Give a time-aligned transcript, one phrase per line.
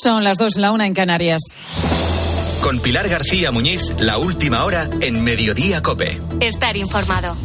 [0.00, 1.42] Son las dos, la una en Canarias.
[2.62, 6.20] Con Pilar García Muñiz, la última hora en Mediodía Cope.
[6.38, 7.36] Estar informado.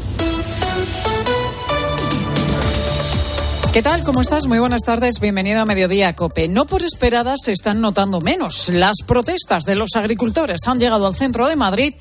[3.73, 4.03] ¿Qué tal?
[4.03, 4.45] ¿Cómo estás?
[4.45, 5.19] Muy buenas tardes.
[5.19, 6.47] Bienvenido a Mediodía Cope.
[6.47, 8.69] No por esperadas se están notando menos.
[8.69, 11.95] Las protestas de los agricultores han llegado al centro de Madrid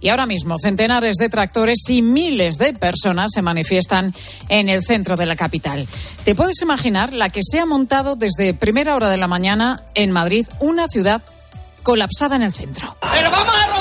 [0.00, 4.14] y ahora mismo centenares de tractores y miles de personas se manifiestan
[4.48, 5.86] en el centro de la capital.
[6.24, 10.10] ¿Te puedes imaginar la que se ha montado desde primera hora de la mañana en
[10.10, 11.22] Madrid, una ciudad
[11.82, 12.96] colapsada en el centro?
[13.12, 13.77] ¡Pero vamos a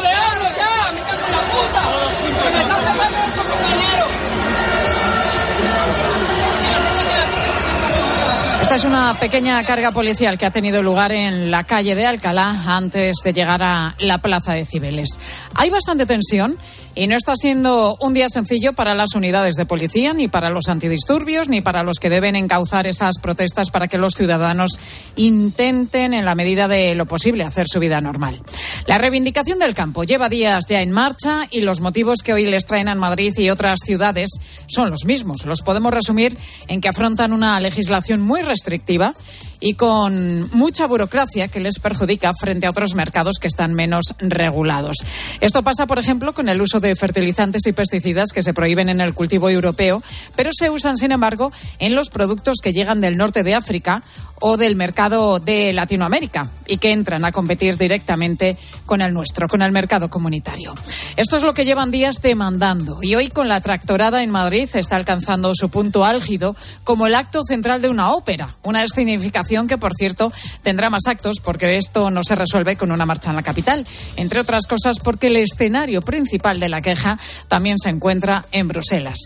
[8.77, 13.15] es una pequeña carga policial que ha tenido lugar en la calle de Alcalá antes
[13.23, 15.17] de llegar a la plaza de Cibeles.
[15.55, 16.55] Hay bastante tensión
[16.97, 20.67] y no está siendo un día sencillo para las unidades de policía, ni para los
[20.67, 24.79] antidisturbios, ni para los que deben encauzar esas protestas para que los ciudadanos
[25.15, 28.41] intenten, en la medida de lo posible, hacer su vida normal.
[28.87, 32.65] La reivindicación del campo lleva días ya en marcha y los motivos que hoy les
[32.65, 34.31] traen a Madrid y otras ciudades
[34.65, 35.45] son los mismos.
[35.45, 36.35] Los podemos resumir
[36.67, 39.13] en que afrontan una legislación muy restrictiva
[39.59, 44.97] y con mucha burocracia que les perjudica frente a otros mercados que están menos regulados.
[45.41, 49.01] Esto pasa, por ejemplo, con el uso de fertilizantes y pesticidas que se prohíben en
[49.01, 50.03] el cultivo europeo,
[50.35, 54.03] pero se usan, sin embargo, en los productos que llegan del norte de África
[54.39, 59.63] o del mercado de Latinoamérica y que entran a competir directamente con el nuestro, con
[59.63, 60.75] el mercado comunitario.
[61.15, 64.95] Esto es lo que llevan días demandando y hoy con la tractorada en Madrid está
[64.95, 69.93] alcanzando su punto álgido como el acto central de una ópera, una escenificación que, por
[69.93, 70.31] cierto,
[70.61, 73.85] tendrá más actos porque esto no se resuelve con una marcha en la capital,
[74.17, 77.17] entre otras cosas porque el escenario principal de la queja
[77.47, 79.17] también se encuentra en Bruselas.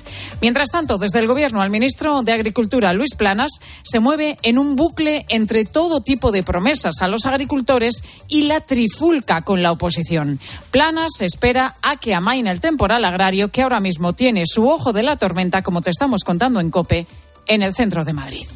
[0.42, 3.52] Mientras tanto, desde el Gobierno al ministro de Agricultura, Luis Planas,
[3.84, 8.62] se mueve en un bucle entre todo tipo de promesas a los agricultores y la
[8.62, 10.40] trifulca con la oposición.
[10.70, 15.04] Planas espera a que amaine el temporal agrario que ahora mismo tiene su ojo de
[15.04, 17.08] la tormenta, como te estamos contando en COPE,
[17.48, 18.48] en el centro de Madrid.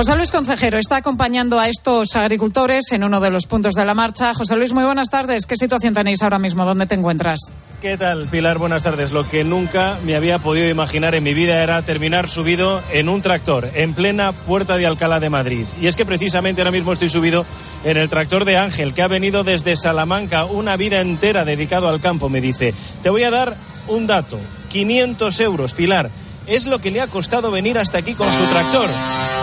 [0.00, 3.92] José Luis Concejero está acompañando a estos agricultores en uno de los puntos de la
[3.92, 4.32] marcha.
[4.32, 5.44] José Luis, muy buenas tardes.
[5.44, 6.64] ¿Qué situación tenéis ahora mismo?
[6.64, 7.52] ¿Dónde te encuentras?
[7.82, 8.56] ¿Qué tal, Pilar?
[8.56, 9.12] Buenas tardes.
[9.12, 13.20] Lo que nunca me había podido imaginar en mi vida era terminar subido en un
[13.20, 15.66] tractor, en plena puerta de Alcalá de Madrid.
[15.82, 17.44] Y es que precisamente ahora mismo estoy subido
[17.84, 22.00] en el tractor de Ángel, que ha venido desde Salamanca, una vida entera dedicado al
[22.00, 22.72] campo, me dice.
[23.02, 23.54] Te voy a dar
[23.86, 24.40] un dato.
[24.70, 26.10] 500 euros, Pilar
[26.46, 28.88] es lo que le ha costado venir hasta aquí con su tractor.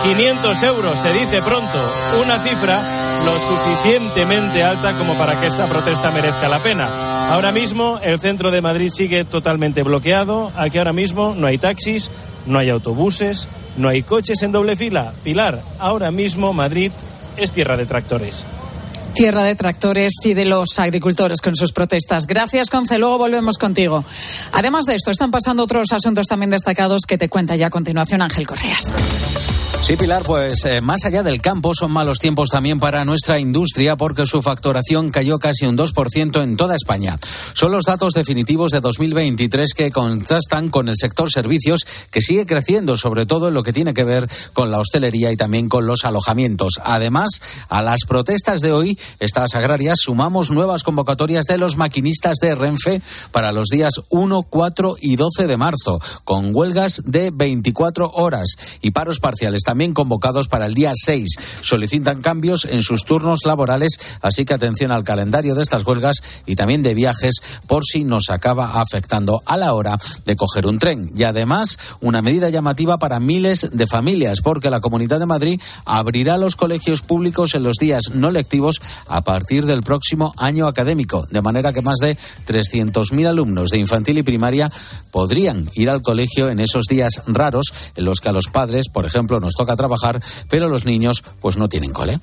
[0.04, 1.78] 500 euros, se dice pronto,
[2.22, 2.80] una cifra
[3.24, 6.88] lo suficientemente alta como para que esta protesta merezca la pena.
[7.32, 12.10] Ahora mismo el centro de Madrid sigue totalmente bloqueado, aquí ahora mismo no hay taxis,
[12.46, 15.12] no hay autobuses, no hay coches en doble fila.
[15.24, 16.92] Pilar, ahora mismo Madrid
[17.36, 18.46] es tierra de tractores
[19.18, 22.24] tierra de tractores y de los agricultores con sus protestas.
[22.28, 22.98] Gracias, Conce.
[22.98, 24.04] Luego volvemos contigo.
[24.52, 28.22] Además de esto, están pasando otros asuntos también destacados que te cuenta ya a continuación
[28.22, 28.94] Ángel Correas.
[29.80, 33.96] Sí, Pilar, pues eh, más allá del campo son malos tiempos también para nuestra industria
[33.96, 37.18] porque su facturación cayó casi un 2% en toda España.
[37.54, 42.98] Son los datos definitivos de 2023 que contrastan con el sector servicios que sigue creciendo,
[42.98, 46.04] sobre todo en lo que tiene que ver con la hostelería y también con los
[46.04, 46.80] alojamientos.
[46.84, 47.40] Además,
[47.70, 53.00] a las protestas de hoy, estas agrarias, sumamos nuevas convocatorias de los maquinistas de Renfe
[53.32, 58.90] para los días 1, 4 y 12 de marzo, con huelgas de 24 horas y
[58.90, 61.28] paros parciales también convocados para el día 6.
[61.60, 66.56] Solicitan cambios en sus turnos laborales, así que atención al calendario de estas huelgas y
[66.56, 71.10] también de viajes por si nos acaba afectando a la hora de coger un tren.
[71.14, 76.38] Y además, una medida llamativa para miles de familias, porque la Comunidad de Madrid abrirá
[76.38, 81.42] los colegios públicos en los días no lectivos a partir del próximo año académico, de
[81.42, 84.72] manera que más de 300.000 alumnos de infantil y primaria
[85.10, 89.04] podrían ir al colegio en esos días raros en los que a los padres, por
[89.04, 92.18] ejemplo, nos toca trabajar, pero los niños pues no tienen cole.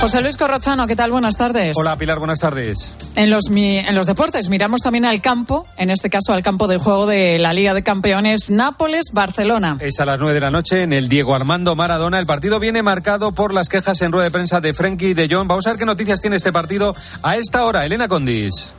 [0.00, 1.10] José Luis Corrochano, ¿qué tal?
[1.10, 1.76] Buenas tardes.
[1.76, 2.94] Hola Pilar, buenas tardes.
[3.16, 6.78] En los, en los deportes miramos también al campo, en este caso al campo de
[6.78, 9.76] juego de la Liga de Campeones Nápoles-Barcelona.
[9.78, 12.18] Es a las nueve de la noche en el Diego Armando Maradona.
[12.18, 15.46] El partido viene marcado por las quejas en rueda de prensa de Frenkie de Jong.
[15.46, 17.84] Vamos a ver qué noticias tiene este partido a esta hora.
[17.84, 18.72] Elena Condis.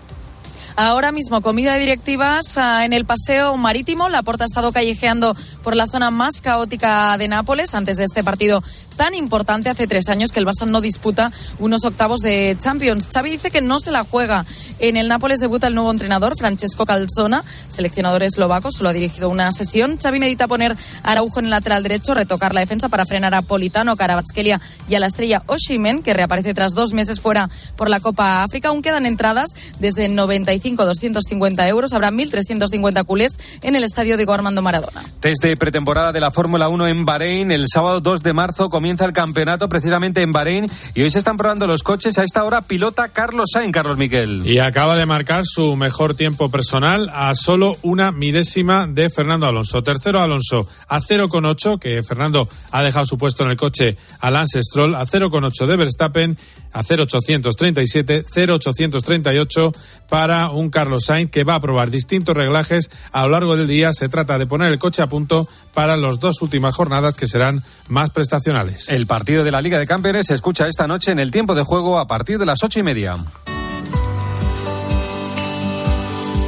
[0.76, 4.10] Ahora mismo comida de directivas en el paseo marítimo.
[4.10, 8.24] La porta ha estado callejeando por la zona más caótica de Nápoles antes de este
[8.24, 8.64] partido
[9.02, 13.10] tan importante hace tres años que el Barça no disputa unos octavos de Champions.
[13.12, 14.46] Xavi dice que no se la juega.
[14.78, 19.52] En el Nápoles debuta el nuevo entrenador, Francesco Calzona, seleccionador eslovaco, solo ha dirigido una
[19.54, 19.98] sesión.
[19.98, 23.42] Xavi medita poner a Araujo en el lateral derecho, retocar la defensa para frenar a
[23.42, 28.02] Politano, Carabatskelia y a la estrella Oshimen, que reaparece tras dos meses fuera por la
[28.02, 28.68] Copa África.
[28.68, 29.50] Aún quedan entradas
[29.80, 31.92] desde 95 250 euros.
[31.94, 33.32] Habrá 1.350 culés
[33.64, 35.02] en el estadio de Armando Maradona.
[35.22, 39.14] Desde pretemporada de la Fórmula 1 en Bahrein, el sábado 2 de marzo comienza el
[39.14, 42.18] campeonato precisamente en Bahrein y hoy se están probando los coches.
[42.18, 44.46] A esta hora pilota Carlos Sainz, Carlos Miquel.
[44.46, 49.82] Y acaba de marcar su mejor tiempo personal a solo una milésima de Fernando Alonso.
[49.84, 54.62] Tercero Alonso a 0,8, que Fernando ha dejado su puesto en el coche a Lance
[54.62, 56.38] Stroll, a 0,8 de Verstappen,
[56.72, 59.72] a 0,837, 0,838
[60.10, 63.92] para un Carlos Sainz que va a probar distintos reglajes a lo largo del día.
[63.94, 67.64] Se trata de poner el coche a punto para las dos últimas jornadas que serán
[67.88, 68.90] más prestacionales.
[68.90, 71.64] El partido de la Liga de Campeones se escucha esta noche en el tiempo de
[71.64, 73.14] juego a partir de las ocho y media.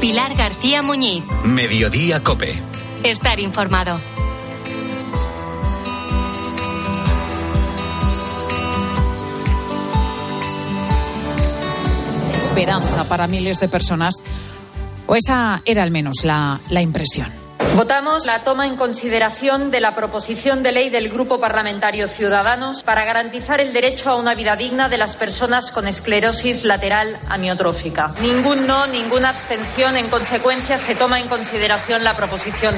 [0.01, 1.23] Pilar García Muñiz.
[1.45, 2.53] Mediodía Cope.
[3.03, 3.97] Estar informado.
[12.53, 14.13] Esperanza para miles de personas,
[15.07, 17.31] o esa era al menos la, la impresión.
[17.75, 23.05] Votamos la toma en consideración de la proposición de ley del Grupo Parlamentario Ciudadanos para
[23.05, 28.13] garantizar el derecho a una vida digna de las personas con esclerosis lateral amiotrófica.
[28.21, 29.97] Ningún no, ninguna abstención.
[29.97, 32.75] En consecuencia, se toma en consideración la proposición.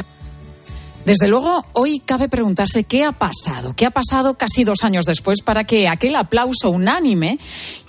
[1.06, 5.42] Desde luego, hoy cabe preguntarse qué ha pasado, qué ha pasado casi dos años después
[5.42, 7.38] para que aquel aplauso unánime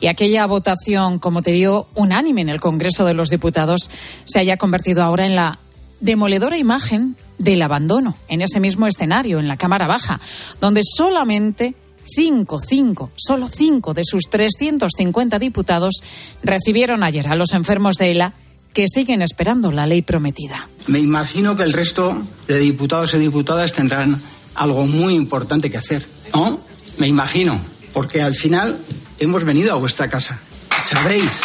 [0.00, 3.90] y aquella votación, como te digo, unánime en el Congreso de los Diputados
[4.26, 5.58] se haya convertido ahora en la
[6.00, 10.20] demoledora imagen del abandono en ese mismo escenario, en la Cámara Baja,
[10.60, 11.74] donde solamente
[12.04, 16.02] cinco, cinco, solo cinco de sus 350 diputados
[16.42, 18.34] recibieron ayer a los enfermos de ELA
[18.76, 20.68] que siguen esperando la ley prometida.
[20.86, 24.20] Me imagino que el resto de diputados y diputadas tendrán
[24.54, 26.60] algo muy importante que hacer, ¿no?
[26.98, 27.58] Me imagino,
[27.94, 28.76] porque al final
[29.18, 30.38] hemos venido a vuestra casa.
[30.78, 31.40] Sabéis,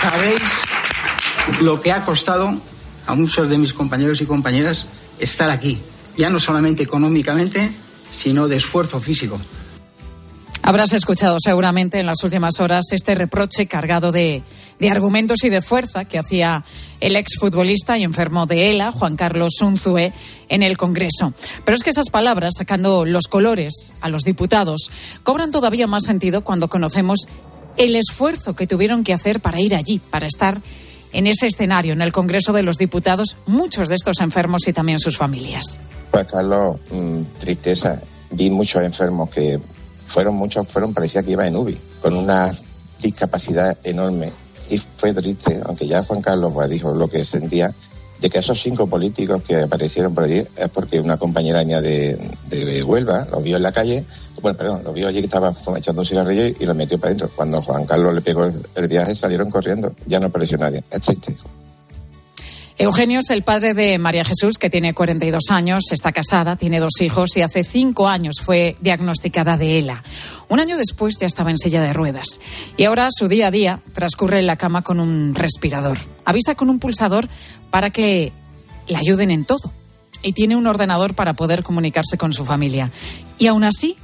[0.00, 0.42] sabéis
[1.60, 2.60] lo que ha costado
[3.06, 4.88] a muchos de mis compañeros y compañeras
[5.20, 5.78] estar aquí,
[6.16, 7.70] ya no solamente económicamente,
[8.10, 9.38] sino de esfuerzo físico.
[10.66, 14.42] Habrás escuchado seguramente en las últimas horas este reproche cargado de,
[14.80, 16.64] de argumentos y de fuerza que hacía
[16.98, 20.12] el exfutbolista y enfermo de ELA, Juan Carlos Unzue,
[20.48, 21.32] en el Congreso.
[21.64, 24.90] Pero es que esas palabras, sacando los colores a los diputados,
[25.22, 27.28] cobran todavía más sentido cuando conocemos
[27.76, 30.60] el esfuerzo que tuvieron que hacer para ir allí, para estar
[31.12, 34.98] en ese escenario, en el Congreso de los Diputados, muchos de estos enfermos y también
[34.98, 35.78] sus familias.
[36.10, 38.02] Pues Carlos, mmm, tristeza.
[38.32, 39.60] Vi muchos enfermos que
[40.06, 42.52] fueron muchos, fueron, parecía que iba en UBI, con una
[43.02, 44.32] discapacidad enorme.
[44.70, 47.72] Y fue triste, aunque ya Juan Carlos dijo lo que sentía,
[48.20, 52.18] de que esos cinco políticos que aparecieron por allí es porque una compañera de,
[52.48, 54.04] de Huelva los vio en la calle,
[54.40, 57.30] bueno, perdón, los vio allí que estaba echando un cigarrillo y los metió para adentro.
[57.34, 60.82] Cuando Juan Carlos le pegó el viaje salieron corriendo, ya no apareció nadie.
[60.90, 61.34] Es triste.
[62.78, 67.00] Eugenio es el padre de María Jesús, que tiene 42 años, está casada, tiene dos
[67.00, 70.02] hijos y hace cinco años fue diagnosticada de ELA.
[70.50, 72.38] Un año después ya estaba en silla de ruedas
[72.76, 75.96] y ahora su día a día transcurre en la cama con un respirador.
[76.26, 77.30] Avisa con un pulsador
[77.70, 78.30] para que
[78.88, 79.72] la ayuden en todo
[80.22, 82.90] y tiene un ordenador para poder comunicarse con su familia.
[83.38, 83.96] Y aún así,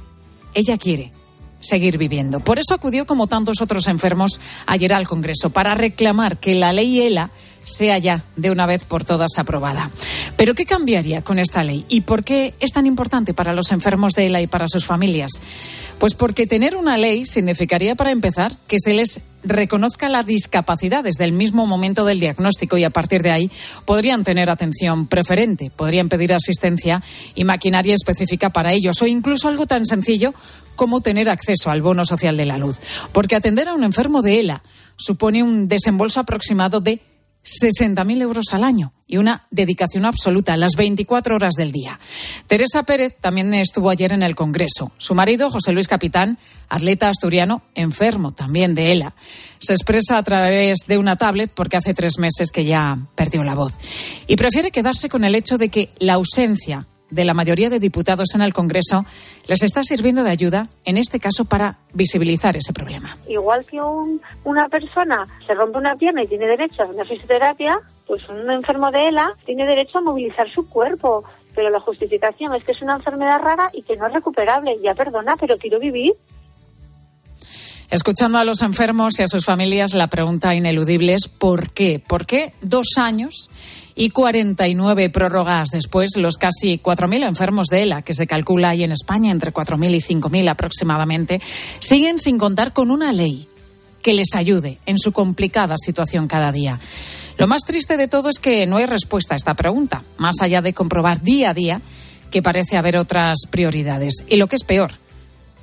[0.55, 1.11] ella quiere
[1.59, 2.39] seguir viviendo.
[2.39, 7.01] Por eso acudió, como tantos otros enfermos, ayer al Congreso para reclamar que la ley
[7.01, 7.29] ELA
[7.63, 9.91] sea ya de una vez por todas aprobada.
[10.37, 11.85] Pero ¿qué cambiaría con esta ley?
[11.89, 15.31] ¿Y por qué es tan importante para los enfermos de ELA y para sus familias?
[15.99, 21.25] Pues porque tener una ley significaría, para empezar, que se les reconozca la discapacidad desde
[21.25, 23.51] el mismo momento del diagnóstico y a partir de ahí
[23.85, 27.03] podrían tener atención preferente, podrían pedir asistencia
[27.35, 30.33] y maquinaria específica para ellos o incluso algo tan sencillo
[30.75, 32.79] como tener acceso al bono social de la luz.
[33.11, 34.63] Porque atender a un enfermo de ELA
[34.95, 37.01] supone un desembolso aproximado de
[37.43, 41.99] 60.000 euros al año y una dedicación absoluta las 24 horas del día.
[42.47, 44.91] Teresa Pérez también estuvo ayer en el Congreso.
[44.97, 46.37] Su marido, José Luis Capitán,
[46.69, 49.13] atleta asturiano, enfermo también de ELA,
[49.59, 53.55] se expresa a través de una tablet porque hace tres meses que ya perdió la
[53.55, 53.73] voz.
[54.27, 58.35] Y prefiere quedarse con el hecho de que la ausencia de la mayoría de diputados
[58.35, 59.05] en el Congreso
[59.47, 63.17] les está sirviendo de ayuda, en este caso, para visibilizar ese problema.
[63.27, 67.79] Igual que un, una persona se rompe una pierna y tiene derecho a una fisioterapia,
[68.07, 71.23] pues un enfermo de ELA tiene derecho a movilizar su cuerpo
[71.55, 74.75] pero la justificación es que es una enfermedad rara y que no es recuperable.
[74.81, 76.13] Ya perdona, pero quiero vivir.
[77.89, 82.01] Escuchando a los enfermos y a sus familias, la pregunta ineludible es ¿por qué?
[82.05, 83.51] ¿Por qué dos años
[83.95, 88.91] y 49 prórrogas después los casi 4.000 enfermos de ELA, que se calcula ahí en
[88.91, 91.41] España entre 4.000 y 5.000 aproximadamente,
[91.79, 93.47] siguen sin contar con una ley
[94.01, 96.79] que les ayude en su complicada situación cada día?
[97.37, 100.61] Lo más triste de todo es que no hay respuesta a esta pregunta, más allá
[100.61, 101.81] de comprobar día a día
[102.29, 104.25] que parece haber otras prioridades.
[104.27, 104.91] Y lo que es peor,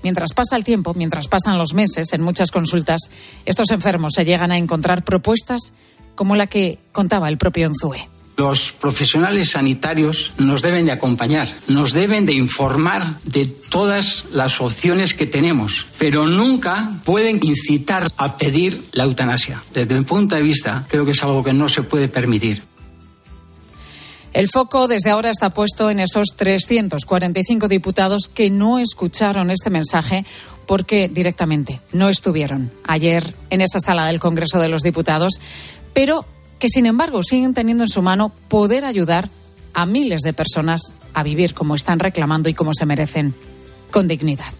[0.02, 3.10] Mientras pasa el tiempo, mientras pasan los meses, en muchas consultas,
[3.44, 5.74] estos enfermos se llegan a encontrar propuestas
[6.14, 8.08] como la que contaba el propio Enzue.
[8.40, 15.12] Los profesionales sanitarios nos deben de acompañar, nos deben de informar de todas las opciones
[15.12, 19.62] que tenemos, pero nunca pueden incitar a pedir la eutanasia.
[19.74, 22.62] Desde mi punto de vista, creo que es algo que no se puede permitir.
[24.32, 30.24] El foco desde ahora está puesto en esos 345 diputados que no escucharon este mensaje
[30.64, 35.42] porque directamente no estuvieron ayer en esa sala del Congreso de los Diputados,
[35.92, 36.24] pero
[36.60, 39.28] que sin embargo siguen teniendo en su mano poder ayudar
[39.74, 43.34] a miles de personas a vivir como están reclamando y como se merecen,
[43.90, 44.52] con dignidad.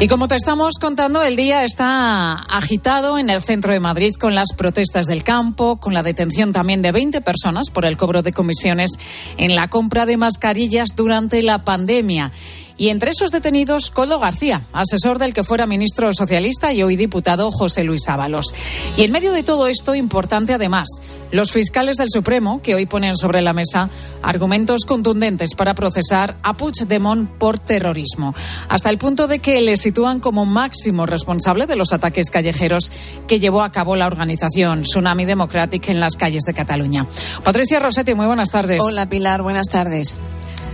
[0.00, 4.32] Y como te estamos contando, el día está agitado en el centro de Madrid con
[4.32, 8.32] las protestas del campo, con la detención también de 20 personas por el cobro de
[8.32, 8.92] comisiones
[9.38, 12.30] en la compra de mascarillas durante la pandemia.
[12.78, 17.50] Y entre esos detenidos, Coldo García, asesor del que fuera ministro socialista y hoy diputado
[17.50, 18.54] José Luis Ábalos.
[18.96, 20.88] Y en medio de todo esto, importante además,
[21.32, 23.90] los fiscales del Supremo, que hoy ponen sobre la mesa
[24.22, 28.32] argumentos contundentes para procesar a Puigdemont por terrorismo,
[28.68, 32.92] hasta el punto de que le sitúan como máximo responsable de los ataques callejeros
[33.26, 37.08] que llevó a cabo la organización Tsunami Democratic en las calles de Cataluña.
[37.42, 38.80] Patricia Rossetti, muy buenas tardes.
[38.80, 40.16] Hola Pilar, buenas tardes.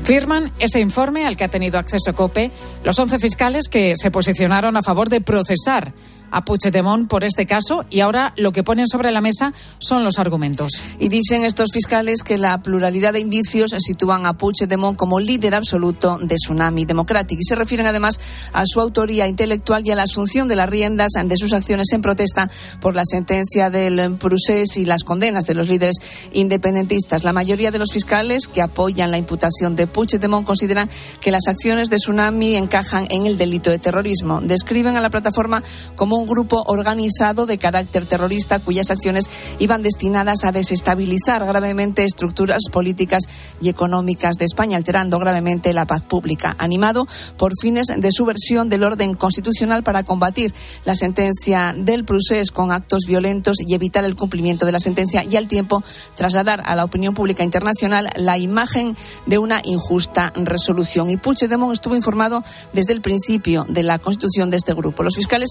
[0.04, 2.50] Firman ese informe al que ha tenido acceso COPE
[2.84, 5.94] los 11 fiscales que se posicionaron a favor de procesar
[6.30, 10.18] a Puigdemont por este caso y ahora lo que ponen sobre la mesa son los
[10.18, 10.82] argumentos.
[10.98, 16.18] Y dicen estos fiscales que la pluralidad de indicios sitúan a Puigdemont como líder absoluto
[16.18, 18.18] de Tsunami Democratic y se refieren además
[18.52, 22.02] a su autoría intelectual y a la asunción de las riendas de sus acciones en
[22.02, 22.50] protesta
[22.80, 25.96] por la sentencia del Prusés y las condenas de los líderes
[26.32, 27.24] independentistas.
[27.24, 30.88] La mayoría de los fiscales que apoyan la imputación de Puigdemont consideran
[31.20, 34.40] que las acciones de Tsunami encajan en el delito de terrorismo.
[34.40, 35.62] Describen a la plataforma
[35.96, 39.28] como un grupo organizado de carácter terrorista cuyas acciones
[39.58, 43.24] iban destinadas a desestabilizar gravemente estructuras políticas
[43.60, 48.84] y económicas de España, alterando gravemente la paz pública, animado por fines de subversión del
[48.84, 50.54] orden constitucional para combatir
[50.84, 55.36] la sentencia del Prusés con actos violentos y evitar el cumplimiento de la sentencia y
[55.36, 55.82] al tiempo
[56.16, 61.10] trasladar a la opinión pública internacional la imagen de una injusta resolución.
[61.10, 65.02] Y Puigdemont estuvo informado desde el principio de la constitución de este grupo.
[65.02, 65.50] Los fiscales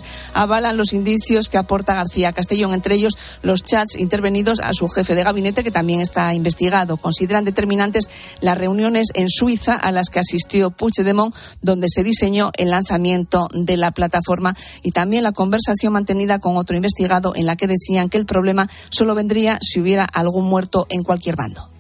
[0.53, 5.15] avalan los indicios que aporta García Castellón, entre ellos los chats intervenidos a su jefe
[5.15, 6.97] de gabinete, que también está investigado.
[6.97, 8.07] Consideran determinantes
[8.39, 11.33] las reuniones en Suiza a las que asistió Puigdemont,
[11.63, 16.75] donde se diseñó el lanzamiento de la plataforma y también la conversación mantenida con otro
[16.75, 21.01] investigado en la que decían que el problema solo vendría si hubiera algún muerto en
[21.01, 21.72] cualquier bando.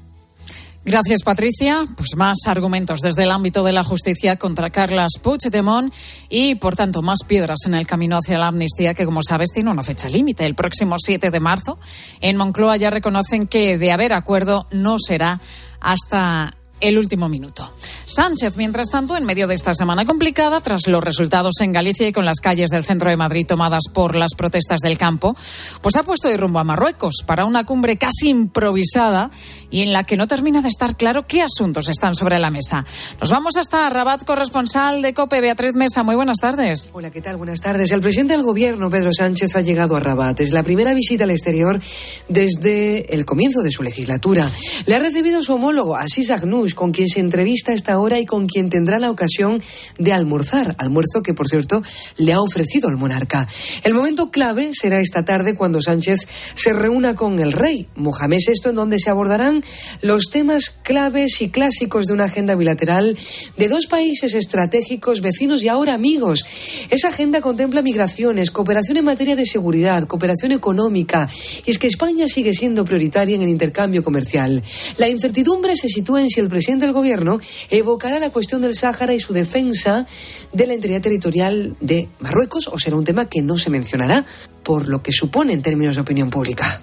[0.85, 1.85] Gracias, Patricia.
[1.95, 5.93] Pues más argumentos desde el ámbito de la justicia contra Carlas Puigdemont
[6.27, 9.71] y, por tanto, más piedras en el camino hacia la amnistía que, como sabes, tiene
[9.71, 11.79] una fecha límite, el próximo 7 de marzo.
[12.19, 15.39] En Moncloa ya reconocen que, de haber acuerdo, no será
[15.79, 17.73] hasta el último minuto.
[18.05, 22.11] Sánchez, mientras tanto, en medio de esta semana complicada, tras los resultados en Galicia y
[22.11, 25.35] con las calles del centro de Madrid tomadas por las protestas del campo,
[25.81, 29.31] pues ha puesto de rumbo a Marruecos para una cumbre casi improvisada
[29.73, 32.85] y en la que no termina de estar claro qué asuntos están sobre la mesa.
[33.19, 36.03] Nos vamos hasta Rabat, corresponsal de COPE, Beatriz Mesa.
[36.03, 36.91] Muy buenas tardes.
[36.93, 37.37] Hola, ¿qué tal?
[37.37, 37.91] Buenas tardes.
[37.91, 40.39] El presidente del gobierno, Pedro Sánchez, ha llegado a Rabat.
[40.41, 41.81] Es la primera visita al exterior
[42.29, 44.47] desde el comienzo de su legislatura.
[44.85, 48.27] Le ha recibido su homólogo, Asís Agnous, con quien se entrevista a esta hora y
[48.27, 49.59] con quien tendrá la ocasión
[49.97, 50.75] de almorzar.
[50.77, 51.81] Almuerzo que, por cierto,
[52.17, 53.47] le ha ofrecido el monarca.
[53.83, 58.69] El momento clave será esta tarde cuando Sánchez se reúna con el rey Mohamed VI,
[58.69, 59.62] en donde se abordarán
[60.01, 63.17] los temas claves y clásicos de una agenda bilateral
[63.57, 66.45] de dos países estratégicos, vecinos y ahora amigos.
[66.89, 71.29] Esa agenda contempla migraciones, cooperación en materia de seguridad, cooperación económica.
[71.65, 74.61] Y es que España sigue siendo prioritaria en el intercambio comercial.
[74.97, 77.39] La incertidumbre se sitúa en si el presidente del gobierno
[77.69, 80.05] evocará la cuestión del Sáhara y su defensa
[80.51, 84.25] de la integridad territorial de Marruecos o será un tema que no se mencionará.
[84.63, 86.81] por lo que supone en términos de opinión pública.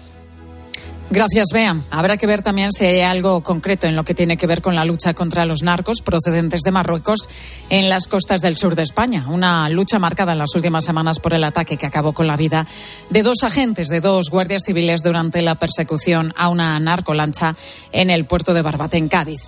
[1.13, 1.77] Gracias, Bea.
[1.91, 4.77] Habrá que ver también si hay algo concreto en lo que tiene que ver con
[4.77, 7.29] la lucha contra los narcos procedentes de Marruecos
[7.69, 9.27] en las costas del sur de España.
[9.27, 12.65] Una lucha marcada en las últimas semanas por el ataque que acabó con la vida
[13.11, 17.57] de dos agentes, de dos guardias civiles durante la persecución a una narcolancha
[17.91, 19.41] en el puerto de Barbate, en Cádiz.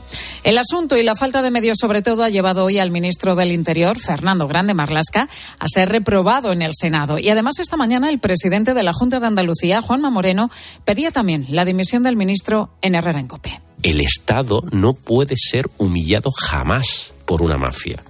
[0.42, 3.52] El asunto y la falta de medios, sobre todo, ha llevado hoy al ministro del
[3.52, 5.28] Interior, Fernando Grande Marlasca,
[5.60, 7.20] a ser reprobado en el Senado.
[7.20, 10.50] Y además, esta mañana, el presidente de la Junta de Andalucía, Juanma Moreno,
[10.84, 13.60] pedía también la dimisión del ministro en Herrera en Cope.
[13.82, 18.02] El Estado no puede ser humillado jamás por una mafia.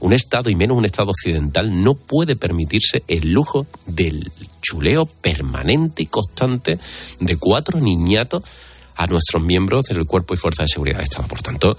[0.00, 4.30] Un Estado, y menos un Estado occidental, no puede permitirse el lujo del
[4.60, 6.78] chuleo permanente y constante
[7.20, 8.42] de cuatro niñatos
[8.96, 11.28] a nuestros miembros del Cuerpo y Fuerza de Seguridad del Estado.
[11.28, 11.76] Por tanto,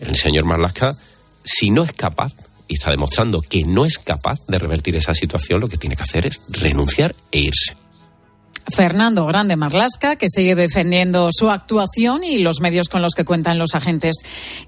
[0.00, 0.96] el señor Marlasca,
[1.44, 2.34] si no es capaz,
[2.68, 6.04] y está demostrando que no es capaz de revertir esa situación, lo que tiene que
[6.04, 7.81] hacer es renunciar e irse.
[8.74, 13.58] Fernando Grande Marlasca, que sigue defendiendo su actuación y los medios con los que cuentan
[13.58, 14.16] los agentes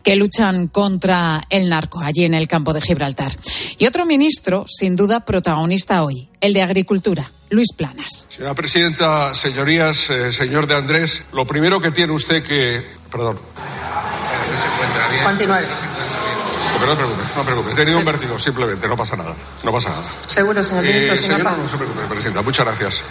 [0.02, 3.32] que luchan contra el narco allí en el campo de Gibraltar.
[3.78, 8.26] Y otro ministro, sin duda protagonista hoy, el de Agricultura, Luis Planas.
[8.30, 12.84] Señora presidenta, señorías, eh, señor de Andrés, lo primero que tiene usted que.
[13.10, 13.38] Perdón.
[15.24, 15.54] Continúe.
[16.80, 17.70] No se preocupe, no se preocupe.
[17.70, 19.34] He tenido un vértigo, simplemente, no pasa nada.
[19.64, 20.04] No pasa nada.
[20.26, 21.14] Seguro, señor ministro.
[21.14, 22.42] Eh, si no señora, no se preocupe, presidenta.
[22.42, 23.04] Muchas gracias.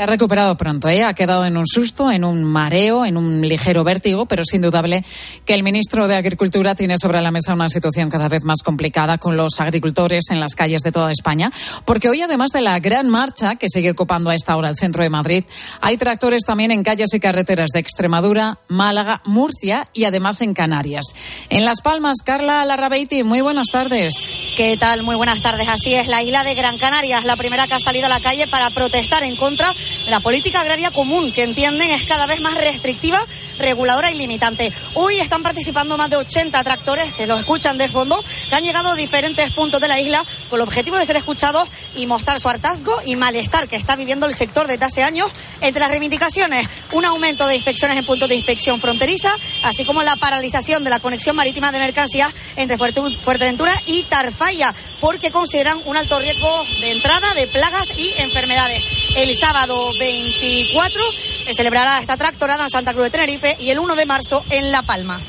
[0.00, 1.04] Se ha recuperado pronto, ¿eh?
[1.04, 5.04] ha quedado en un susto, en un mareo, en un ligero vértigo, pero es indudable
[5.44, 9.18] que el ministro de Agricultura tiene sobre la mesa una situación cada vez más complicada
[9.18, 11.52] con los agricultores en las calles de toda España,
[11.84, 15.02] porque hoy, además de la gran marcha que sigue ocupando a esta hora el centro
[15.02, 15.44] de Madrid,
[15.82, 21.12] hay tractores también en calles y carreteras de Extremadura, Málaga, Murcia y además en Canarias.
[21.50, 24.14] En Las Palmas, Carla Larrabeiti, muy buenas tardes.
[24.56, 25.02] ¿Qué tal?
[25.02, 25.68] Muy buenas tardes.
[25.68, 28.20] Así es, la isla de Gran Canaria es la primera que ha salido a la
[28.20, 29.70] calle para protestar en contra
[30.08, 33.24] la política agraria común, que entienden es cada vez más restrictiva,
[33.58, 34.72] reguladora y limitante.
[34.94, 38.90] Hoy están participando más de 80 tractores, que los escuchan de fondo, que han llegado
[38.90, 42.48] a diferentes puntos de la isla con el objetivo de ser escuchados y mostrar su
[42.48, 45.30] hartazgo y malestar que está viviendo el sector desde hace años.
[45.60, 50.16] Entre las reivindicaciones, un aumento de inspecciones en puntos de inspección fronteriza, así como la
[50.16, 55.96] paralización de la conexión marítima de mercancías entre Fuerte- Fuerteventura y Tarfaya, porque consideran un
[55.96, 58.82] alto riesgo de entrada de plagas y enfermedades.
[59.16, 61.02] El sábado 24
[61.40, 64.72] se celebrará esta tractorada en Santa Cruz de Tenerife y el 1 de marzo en
[64.72, 65.20] La Palma.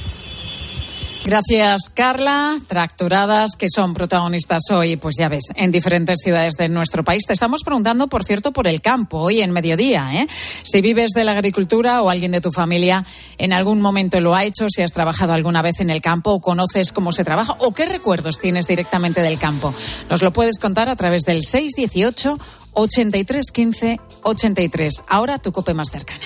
[1.23, 2.59] Gracias, Carla.
[2.67, 7.23] Tractoradas que son protagonistas hoy, pues ya ves, en diferentes ciudades de nuestro país.
[7.27, 10.27] Te estamos preguntando, por cierto, por el campo, hoy en mediodía, ¿eh?
[10.63, 13.05] Si vives de la agricultura o alguien de tu familia
[13.37, 16.41] en algún momento lo ha hecho, si has trabajado alguna vez en el campo o
[16.41, 19.73] conoces cómo se trabaja o qué recuerdos tienes directamente del campo.
[20.09, 22.39] Nos lo puedes contar a través del 618
[22.73, 25.03] 83 15 83.
[25.07, 26.25] Ahora tu cope más cercana.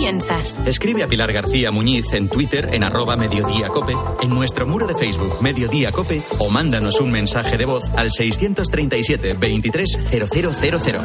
[0.00, 0.58] Piensas?
[0.64, 4.94] Escribe a Pilar García Muñiz en Twitter en arroba Mediodía Cope, en nuestro muro de
[4.94, 11.00] Facebook Mediodía Cope o mándanos un mensaje de voz al 637 230000.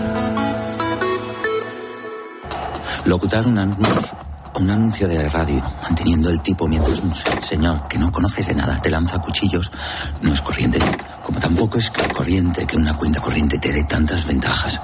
[3.04, 4.18] Locutar un anuncio,
[4.56, 8.80] un anuncio de radio, manteniendo el tipo mientras un señor que no conoces de nada
[8.82, 9.74] te lanza cuchillos,
[10.22, 10.80] no es corriente.
[11.22, 14.80] Como tampoco es corriente que una cuenta corriente te dé tantas ventajas.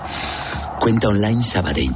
[0.82, 1.96] Cuenta online Sabadell,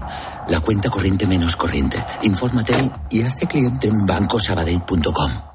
[0.50, 2.04] la cuenta corriente menos corriente.
[2.24, 2.74] Infórmate
[3.10, 5.55] y hazte cliente en bancosabadell.com.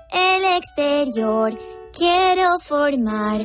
[0.11, 1.57] el exterior.
[1.91, 3.41] Quiero formar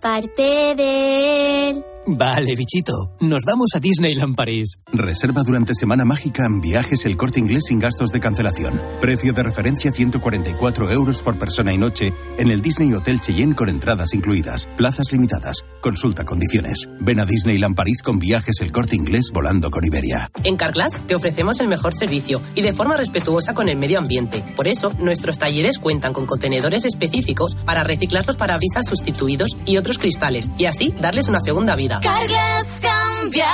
[0.00, 1.84] parte de él.
[2.10, 3.14] Vale, bichito.
[3.20, 4.78] Nos vamos a Disneyland París.
[4.90, 8.80] Reserva durante Semana Mágica en viajes el corte inglés sin gastos de cancelación.
[8.98, 13.68] Precio de referencia 144 euros por persona y noche en el Disney Hotel Cheyenne con
[13.68, 14.66] entradas incluidas.
[14.74, 15.66] Plazas limitadas.
[15.82, 16.88] Consulta condiciones.
[16.98, 20.30] Ven a Disneyland París con viajes el corte inglés volando con Iberia.
[20.44, 24.42] En Carglass te ofrecemos el mejor servicio y de forma respetuosa con el medio ambiente.
[24.56, 29.98] Por eso, nuestros talleres cuentan con contenedores específicos para reciclar los parabrisas sustituidos y otros
[29.98, 31.97] cristales y así darles una segunda vida.
[32.02, 33.46] Carglass cambia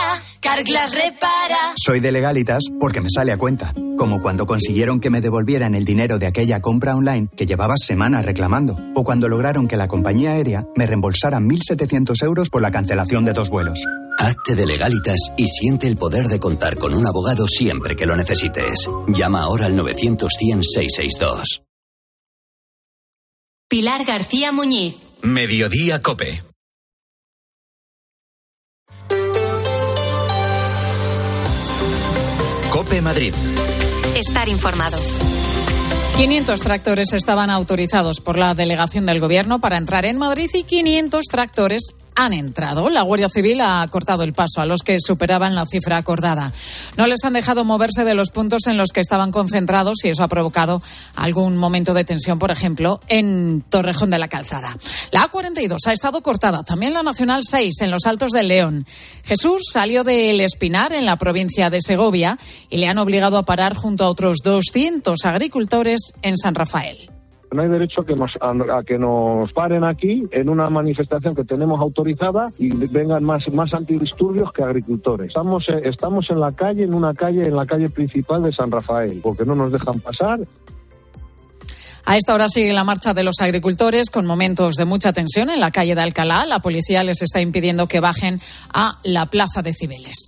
[0.44, 1.74] Carglass repara.
[1.83, 3.72] Soy de legalitas porque me sale a cuenta.
[3.96, 8.26] Como cuando consiguieron que me devolvieran el dinero de aquella compra online que llevaba semanas
[8.26, 8.76] reclamando.
[8.94, 13.33] O cuando lograron que la compañía aérea me reembolsara 1.700 euros por la cancelación de
[13.33, 13.83] dos vuelos.
[14.18, 18.14] Hazte de legalitas y siente el poder de contar con un abogado siempre que lo
[18.14, 18.88] necesites.
[19.09, 21.62] Llama ahora al 900 662
[23.66, 24.96] Pilar García Muñiz.
[25.22, 26.54] Mediodía Cope.
[32.85, 33.33] Cope Madrid.
[34.14, 34.99] Estar informado.
[36.18, 41.25] 500 tractores estaban autorizados por la delegación del Gobierno para entrar en Madrid y 500
[41.25, 42.88] tractores han entrado.
[42.88, 46.53] La Guardia Civil ha cortado el paso a los que superaban la cifra acordada.
[46.96, 50.22] No les han dejado moverse de los puntos en los que estaban concentrados y eso
[50.22, 50.83] ha provocado
[51.14, 54.77] algún momento de tensión, por ejemplo, en Torrejón de la Calzada.
[55.11, 58.87] La A42 ha estado cortada, también la Nacional 6 en los Altos del León.
[59.24, 62.38] Jesús salió del Espinar en la provincia de Segovia
[62.70, 67.13] y le han obligado a parar junto a otros 200 agricultores en San Rafael.
[67.55, 68.05] No hay derecho a
[68.85, 74.53] que, nos, paren aquí en una manifestación que tenemos autorizada y vengan más, más antidisturbios
[74.53, 75.29] que agricultores.
[75.29, 78.73] Estamos, eh, estamos en la calle, en una calle, en la calle principal de San
[78.73, 80.40] Rafael, porque no nos dejan pasar.
[82.07, 85.61] A esta hora sigue la marcha de los agricultores con momentos de mucha tensión en
[85.61, 86.47] la calle de Alcalá.
[86.47, 88.40] La policía les está impidiendo que bajen
[88.73, 90.27] a la plaza de Cibeles.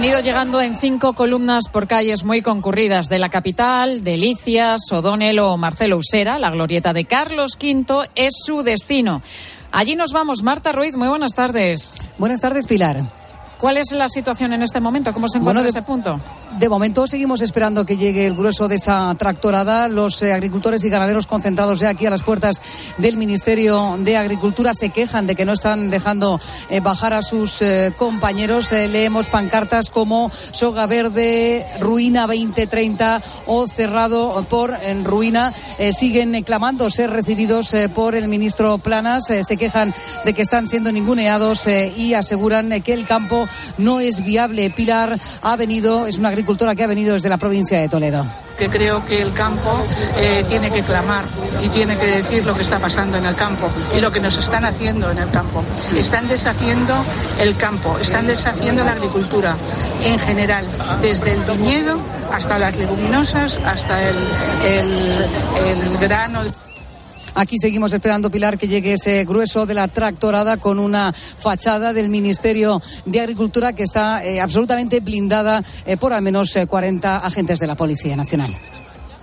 [0.00, 5.38] Han ido llegando en cinco columnas por calles muy concurridas de la capital, Delicias, O'Donnell
[5.40, 6.38] o Marcelo Usera.
[6.38, 9.20] La glorieta de Carlos V es su destino.
[9.72, 10.42] Allí nos vamos.
[10.42, 12.08] Marta Ruiz, muy buenas tardes.
[12.16, 13.02] Buenas tardes, Pilar.
[13.60, 15.12] ¿Cuál es la situación en este momento?
[15.12, 16.18] ¿Cómo se encuentra Bueno, de- ese punto?
[16.58, 19.86] De momento seguimos esperando que llegue el grueso de esa tractorada.
[19.86, 22.60] Los eh, agricultores y ganaderos concentrados ya aquí a las puertas
[22.98, 27.62] del Ministerio de Agricultura se quejan de que no están dejando eh, bajar a sus
[27.62, 28.72] eh, compañeros.
[28.72, 35.52] Leemos pancartas como Soga Verde, Ruina 2030 o Cerrado por en Ruina.
[35.92, 39.24] Siguen clamando ser recibidos por el ministro Planas.
[39.26, 39.94] Se quejan
[40.24, 43.46] de que están siendo ninguneados y aseguran que el campo
[43.78, 44.70] no es viable.
[44.70, 48.24] Pilar ha venido, es una agricultora que ha venido desde la provincia de Toledo.
[48.58, 49.72] que creo que el campo
[50.18, 51.24] eh, tiene que clamar
[51.64, 54.36] y tiene que decir lo que está pasando en el campo y lo que nos
[54.36, 55.64] están haciendo en el campo.
[55.96, 56.94] Están deshaciendo
[57.40, 59.56] el campo, están deshaciendo la agricultura
[60.04, 60.66] en general,
[61.00, 61.96] desde el viñedo
[62.30, 64.16] hasta las leguminosas, hasta el,
[64.66, 65.24] el-
[65.66, 66.40] el grano.
[67.34, 72.08] Aquí seguimos esperando, Pilar, que llegue ese grueso de la tractorada con una fachada del
[72.08, 77.58] Ministerio de Agricultura que está eh, absolutamente blindada eh, por al menos eh, 40 agentes
[77.58, 78.54] de la Policía Nacional.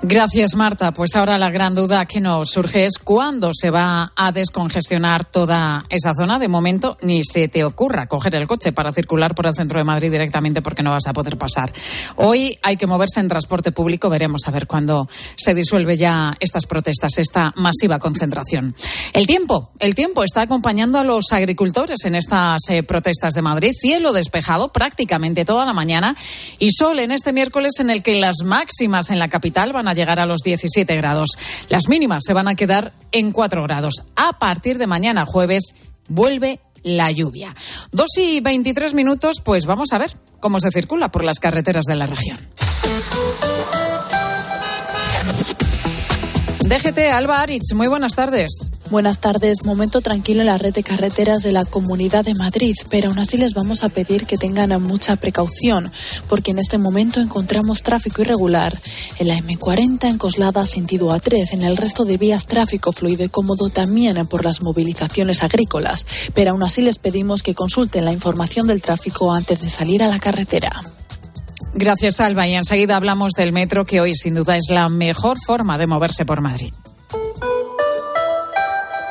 [0.04, 0.92] Gracias, Marta.
[0.94, 5.86] Pues ahora la gran duda que nos surge es cuándo se va a descongestionar toda
[5.90, 6.38] esa zona.
[6.38, 9.84] De momento, ni se te ocurra coger el coche para circular por el centro de
[9.84, 11.74] Madrid directamente porque no vas a poder pasar.
[12.16, 14.08] Hoy hay que moverse en transporte público.
[14.08, 18.76] Veremos a ver cuándo se disuelve ya estas protestas, esta masiva concentración.
[19.14, 23.74] El tiempo, el tiempo está acompañando a los agricultores en estas eh, protestas de Madrid.
[23.76, 26.16] Cielo despejado prácticamente toda la mañana
[26.60, 29.94] y sol en este miércoles en el que las máximas en la capital van a
[29.94, 31.30] llegar a los 17 grados.
[31.70, 34.04] Las mínimas se van a quedar en 4 grados.
[34.16, 35.76] A partir de mañana jueves
[36.08, 37.56] vuelve la lluvia.
[37.92, 41.96] Dos y 23 minutos, pues vamos a ver cómo se circula por las carreteras de
[41.96, 42.38] la región.
[46.68, 48.72] DGT Alba Aritz, muy buenas tardes.
[48.90, 49.64] Buenas tardes.
[49.64, 53.38] Momento tranquilo en la red de carreteras de la Comunidad de Madrid, pero aún así
[53.38, 55.90] les vamos a pedir que tengan mucha precaución,
[56.28, 58.78] porque en este momento encontramos tráfico irregular
[59.18, 63.30] en la M40 en Coslada sentido A3, en el resto de vías tráfico fluido y
[63.30, 68.68] cómodo también por las movilizaciones agrícolas, pero aún así les pedimos que consulten la información
[68.68, 70.84] del tráfico antes de salir a la carretera.
[71.80, 72.48] Gracias, Alba.
[72.48, 76.26] Y enseguida hablamos del metro, que hoy sin duda es la mejor forma de moverse
[76.26, 76.74] por Madrid.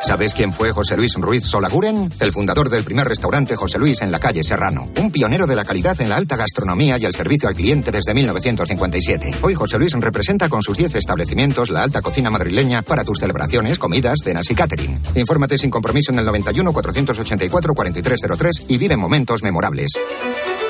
[0.06, 2.12] ¿Sabes quién fue José Luis Ruiz Solaguren?
[2.20, 4.86] El fundador del primer restaurante José Luis en la calle Serrano.
[5.00, 8.14] Un pionero de la calidad en la alta gastronomía y el servicio al cliente desde
[8.14, 9.34] 1957.
[9.42, 13.80] Hoy José Luis representa con sus 10 establecimientos la alta cocina madrileña para tus celebraciones,
[13.80, 14.96] comidas, cenas y catering.
[15.16, 19.90] Infórmate sin compromiso en el 91 484 4303 y vive momentos memorables.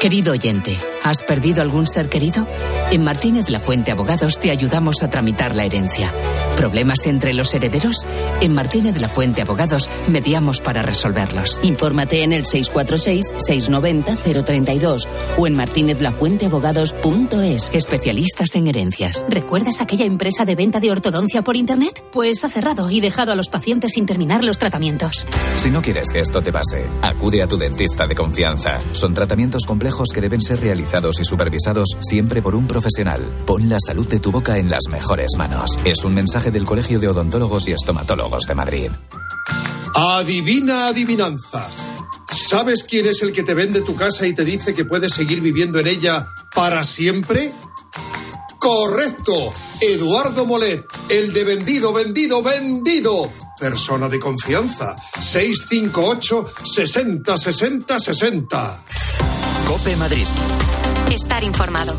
[0.01, 2.47] Querido oyente, ¿has perdido algún ser querido?
[2.91, 6.13] En Martínez La Fuente Abogados te ayudamos a tramitar la herencia.
[6.57, 8.07] ¿Problemas entre los herederos?
[8.41, 11.61] En Martínez La Fuente Abogados mediamos para resolverlos.
[11.63, 17.71] Infórmate en el 646-690-032 o en martinezlafuenteabogados.es.
[17.73, 19.25] Especialistas en herencias.
[19.29, 22.05] ¿Recuerdas aquella empresa de venta de ortodoncia por Internet?
[22.13, 25.27] Pues ha cerrado y dejado a los pacientes sin terminar los tratamientos.
[25.57, 28.79] Si no quieres que esto te pase, acude a tu dentista de confianza.
[28.93, 33.21] Son tratamientos complejos que deben ser realizados y supervisados siempre por un profesional.
[33.47, 35.79] Pon la salud de tu boca en las mejores manos.
[35.85, 38.91] Es un mensaje del Colegio de Odontólogos y Estomatólogos de Madrid.
[39.95, 41.69] Adivina adivinanza.
[42.31, 45.41] ¿Sabes quién es el que te vende tu casa y te dice que puedes seguir
[45.41, 47.53] viviendo en ella para siempre?
[48.59, 49.53] Correcto.
[49.81, 53.31] Eduardo Molet, el de vendido, vendido, vendido.
[53.59, 54.97] Persona de confianza.
[55.19, 58.83] 658 60 60 60.
[59.67, 60.27] Cope Madrid.
[61.11, 61.97] Estar informado.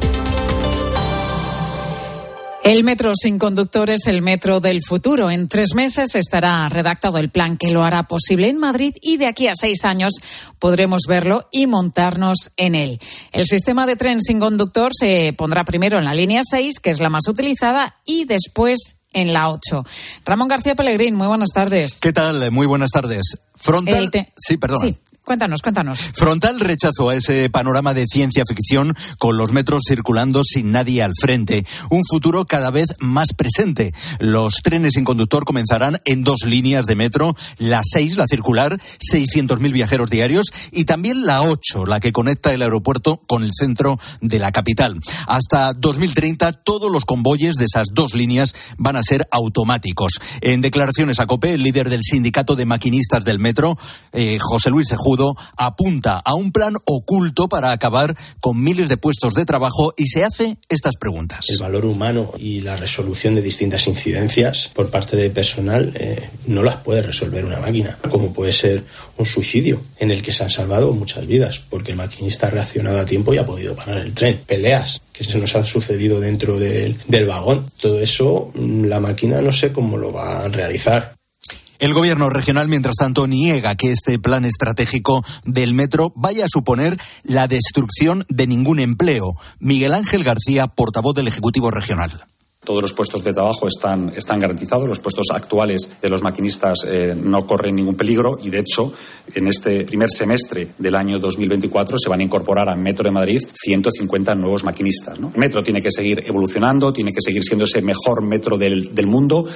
[2.68, 5.32] El metro sin conductor es el metro del futuro.
[5.32, 9.28] En tres meses estará redactado el plan que lo hará posible en Madrid y de
[9.28, 10.16] aquí a seis años
[10.60, 13.00] podremos verlo y montarnos en él.
[13.32, 17.00] El sistema de tren sin conductor se pondrá primero en la línea 6, que es
[17.00, 19.86] la más utilizada, y después en la 8.
[20.26, 22.00] Ramón García Pellegrín, muy buenas tardes.
[22.02, 22.52] ¿Qué tal?
[22.52, 23.38] Muy buenas tardes.
[23.56, 24.12] Frontal.
[24.36, 24.82] Sí, perdón.
[24.82, 24.98] Sí.
[25.28, 26.00] Cuéntanos, cuéntanos.
[26.14, 31.12] Frontal rechazo a ese panorama de ciencia ficción con los metros circulando sin nadie al
[31.20, 31.66] frente.
[31.90, 33.94] Un futuro cada vez más presente.
[34.20, 39.74] Los trenes sin conductor comenzarán en dos líneas de metro, la 6, la circular, 600.000
[39.74, 44.40] viajeros diarios, y también la 8, la que conecta el aeropuerto con el centro de
[44.40, 44.98] la capital.
[45.28, 50.22] Hasta 2030 todos los convoyes de esas dos líneas van a ser automáticos.
[50.40, 53.78] En declaraciones a COPE, el líder del sindicato de maquinistas del metro,
[54.14, 55.17] eh, José Luis Cejudo,
[55.56, 60.24] apunta a un plan oculto para acabar con miles de puestos de trabajo y se
[60.24, 61.46] hace estas preguntas.
[61.50, 66.64] El valor humano y la resolución de distintas incidencias por parte del personal eh, no
[66.64, 68.84] las puede resolver una máquina, como puede ser
[69.18, 73.00] un suicidio en el que se han salvado muchas vidas porque el maquinista ha reaccionado
[73.00, 74.42] a tiempo y ha podido parar el tren.
[74.46, 77.70] Peleas que se nos han sucedido dentro del, del vagón.
[77.82, 81.17] Todo eso mm, la máquina no sé cómo lo va a realizar.
[81.80, 86.98] El gobierno regional, mientras tanto, niega que este plan estratégico del metro vaya a suponer
[87.24, 89.36] la destrucción de ningún empleo.
[89.60, 92.26] Miguel Ángel García, portavoz del Ejecutivo Regional.
[92.66, 97.16] Todos los puestos de trabajo están, están garantizados, los puestos actuales de los maquinistas eh,
[97.16, 98.92] no corren ningún peligro y, de hecho,
[99.36, 103.42] en este primer semestre del año 2024 se van a incorporar a Metro de Madrid
[103.54, 105.18] 150 nuevos maquinistas.
[105.18, 109.08] El metro tiene que seguir evolucionando, tiene que seguir siendo ese mejor metro del, del
[109.08, 109.48] mundo.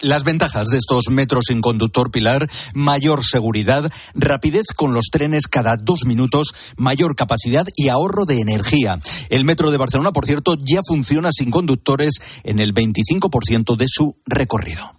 [0.00, 5.76] Las ventajas de estos metros sin conductor pilar, mayor seguridad, rapidez con los trenes cada
[5.76, 8.98] dos minutos, mayor capacidad y ahorro de energía.
[9.30, 14.16] El metro de Barcelona, por cierto, ya funciona sin conductores en el 25% de su
[14.26, 14.94] recorrido.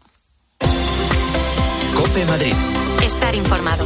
[1.96, 2.54] Cope Madrid.
[3.04, 3.86] Estar informado.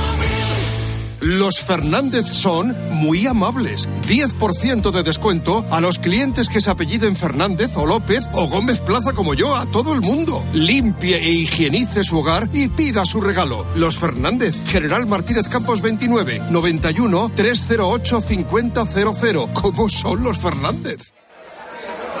[1.21, 3.87] Los Fernández son muy amables.
[4.07, 9.13] 10% de descuento a los clientes que se apelliden Fernández o López o Gómez Plaza
[9.13, 10.43] como yo, a todo el mundo.
[10.53, 13.67] Limpie e higienice su hogar y pida su regalo.
[13.75, 19.53] Los Fernández, General Martínez Campos 29, 91 308 5000.
[19.53, 21.13] ¿Cómo son los Fernández?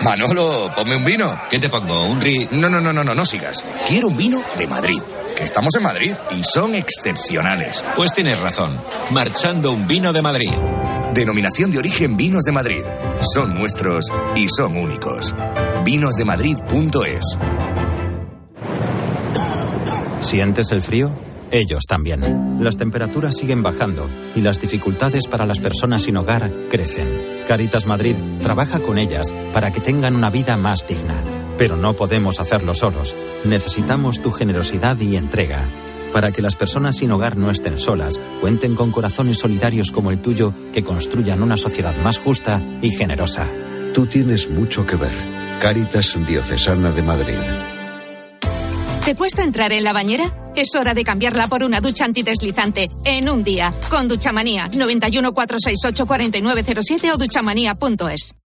[0.03, 1.39] Manolo, ponme un vino.
[1.49, 2.05] ¿Qué te pongo?
[2.05, 2.47] ¿Un ri...?
[2.51, 3.63] No, no, no, no, no, no sigas.
[3.87, 5.01] Quiero un vino de Madrid.
[5.41, 7.83] Que estamos en Madrid y son excepcionales.
[7.95, 8.79] Pues tienes razón.
[9.09, 10.51] Marchando un vino de Madrid.
[11.15, 12.83] Denominación de origen Vinos de Madrid.
[13.33, 15.33] Son nuestros y son únicos.
[15.83, 17.39] Vinosdemadrid.es.
[20.19, 21.11] ¿Sientes el frío?
[21.49, 22.63] Ellos también.
[22.63, 27.07] Las temperaturas siguen bajando y las dificultades para las personas sin hogar crecen.
[27.47, 31.15] Caritas Madrid trabaja con ellas para que tengan una vida más digna.
[31.61, 33.15] Pero no podemos hacerlo solos.
[33.43, 35.63] Necesitamos tu generosidad y entrega.
[36.11, 40.23] Para que las personas sin hogar no estén solas, cuenten con corazones solidarios como el
[40.23, 43.47] tuyo que construyan una sociedad más justa y generosa.
[43.93, 45.13] Tú tienes mucho que ver.
[45.61, 47.37] Caritas Diocesana de Madrid.
[49.05, 50.51] ¿Te cuesta entrar en la bañera?
[50.55, 53.71] Es hora de cambiarla por una ducha antideslizante en un día.
[53.91, 58.40] Con Duchamanía 91 468 4907 o duchamanía.es.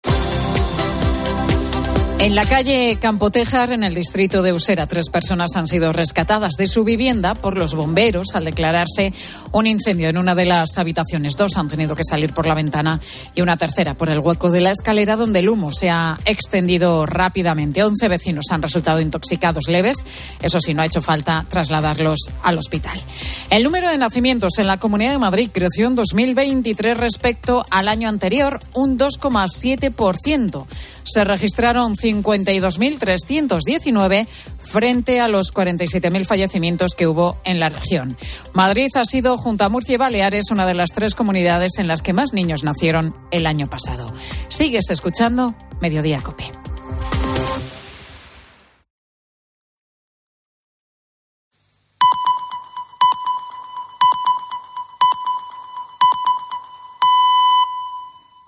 [2.22, 6.68] En la calle Campotejar, en el distrito de Usera, tres personas han sido rescatadas de
[6.68, 9.12] su vivienda por los bomberos al declararse
[9.52, 11.36] un incendio en una de las habitaciones.
[11.36, 13.00] Dos han tenido que salir por la ventana
[13.34, 17.08] y una tercera por el hueco de la escalera donde el humo se ha extendido
[17.08, 17.84] rápidamente.
[17.84, 20.06] Once vecinos han resultado intoxicados leves.
[20.44, 23.02] Eso sí, no ha hecho falta trasladarlos al hospital.
[23.50, 28.08] El número de nacimientos en la Comunidad de Madrid creció en 2023 respecto al año
[28.08, 30.68] anterior, un 2,7%.
[31.04, 34.28] Se registraron 52.319
[34.60, 38.18] frente a los 47.000 fallecimientos que hubo en la región.
[38.54, 42.02] Madrid ha sido, junto a Murcia y Baleares, una de las tres comunidades en las
[42.02, 44.12] que más niños nacieron el año pasado.
[44.50, 46.61] Sigues escuchando Mediodía Cope.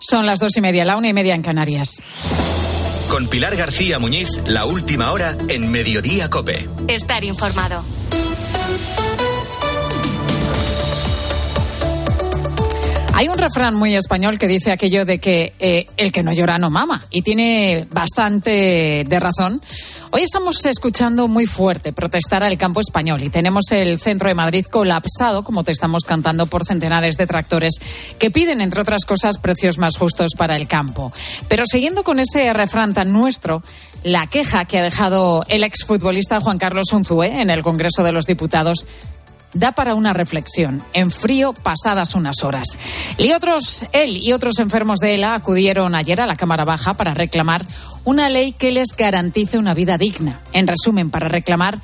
[0.06, 2.04] Son las dos y media, la una y media en Canarias.
[3.10, 6.68] Con Pilar García Muñiz, la última hora en Mediodía Cope.
[6.90, 7.82] Estar informado.
[13.16, 16.58] Hay un refrán muy español que dice aquello de que eh, el que no llora
[16.58, 19.62] no mama y tiene bastante de razón.
[20.16, 24.64] Hoy estamos escuchando muy fuerte protestar al campo español y tenemos el centro de Madrid
[24.68, 27.80] colapsado, como te estamos cantando, por centenares de tractores
[28.20, 31.12] que piden, entre otras cosas, precios más justos para el campo.
[31.48, 33.64] Pero siguiendo con ese refrán tan nuestro,
[34.04, 38.28] la queja que ha dejado el exfutbolista Juan Carlos Unzué en el Congreso de los
[38.28, 38.86] Diputados
[39.54, 42.78] da para una reflexión, en frío pasadas unas horas.
[43.18, 47.14] Y otros, él y otros enfermos de ELA acudieron ayer a la Cámara Baja para
[47.14, 47.66] reclamar
[48.04, 50.42] una ley que les garantice una vida digna.
[50.52, 51.80] En resumen, para reclamar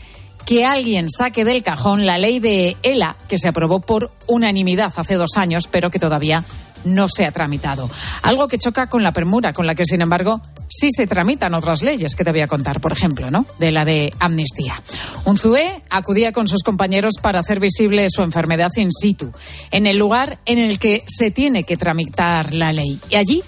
[0.45, 5.15] que alguien saque del cajón la ley de ELA, que se aprobó por unanimidad hace
[5.15, 6.43] dos años, pero que todavía
[6.85, 7.89] no se ha tramitado.
[8.21, 11.81] Algo que choca con la premura, con la que, sin embargo, sí se tramitan otras
[11.81, 13.45] leyes que te voy a contar, por ejemplo, ¿no?
[13.59, 14.81] De la de amnistía.
[15.25, 19.31] Unzué acudía con sus compañeros para hacer visible su enfermedad in situ,
[19.71, 22.99] en el lugar en el que se tiene que tramitar la ley.
[23.09, 23.43] Y allí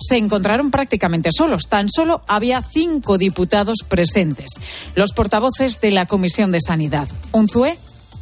[0.00, 1.68] se encontraron prácticamente solos.
[1.68, 4.50] Tan solo había cinco diputados presentes,
[4.94, 7.08] los portavoces de la Comisión de Sanidad.
[7.32, 7.78] Unzué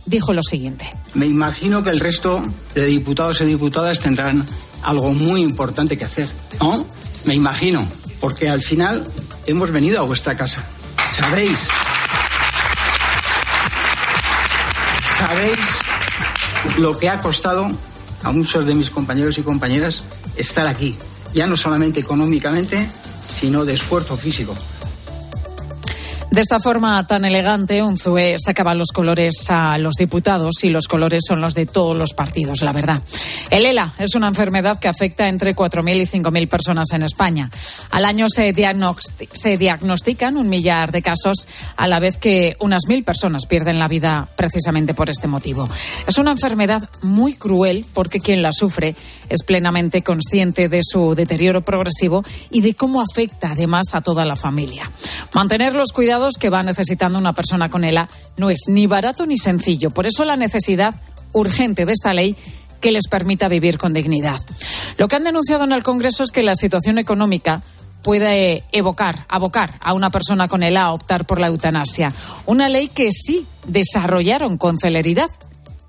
[0.07, 0.89] dijo lo siguiente.
[1.15, 2.43] Me imagino que el resto
[2.75, 4.45] de diputados y diputadas tendrán
[4.83, 6.29] algo muy importante que hacer,
[6.61, 6.87] ¿no?
[7.25, 7.87] Me imagino,
[8.21, 9.05] porque al final
[9.47, 10.65] hemos venido a vuestra casa.
[11.11, 11.69] Sabéis.
[15.19, 15.59] Sabéis
[16.79, 17.67] lo que ha costado
[18.23, 20.05] a muchos de mis compañeros y compañeras
[20.37, 20.97] estar aquí,
[21.35, 22.87] ya no solamente económicamente,
[23.29, 24.55] sino de esfuerzo físico.
[26.37, 31.23] De esta forma tan elegante, Unzué sacaba los colores a los diputados y los colores
[31.27, 33.01] son los de todos los partidos, la verdad.
[33.49, 37.51] El ELA es una enfermedad que afecta entre 4.000 y 5.000 personas en España.
[37.91, 42.83] Al año se, diagnosti se diagnostican un millar de casos, a la vez que unas
[42.87, 45.67] mil personas pierden la vida precisamente por este motivo.
[46.07, 48.95] Es una enfermedad muy cruel porque quien la sufre
[49.31, 54.37] es plenamente consciente de su deterioro progresivo y de cómo afecta además a toda la
[54.37, 54.91] familia.
[55.33, 59.39] Mantener los cuidados que va necesitando una persona con ELA no es ni barato ni
[59.39, 59.91] sencillo.
[59.91, 60.95] Por eso la necesidad
[61.33, 62.37] urgente de esta ley
[62.81, 64.41] que les permita vivir con dignidad.
[64.99, 67.63] Lo que han denunciado en el Congreso es que la situación económica
[68.03, 72.13] puede evocar, abocar a una persona con ELA a optar por la eutanasia.
[72.47, 75.31] Una ley que sí desarrollaron con celeridad.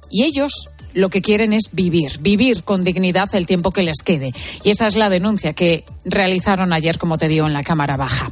[0.10, 4.34] Y ellos lo que quieren es vivir, vivir con dignidad el tiempo que les quede.
[4.64, 8.32] Y esa es la denuncia que realizaron ayer, como te digo, en la Cámara Baja.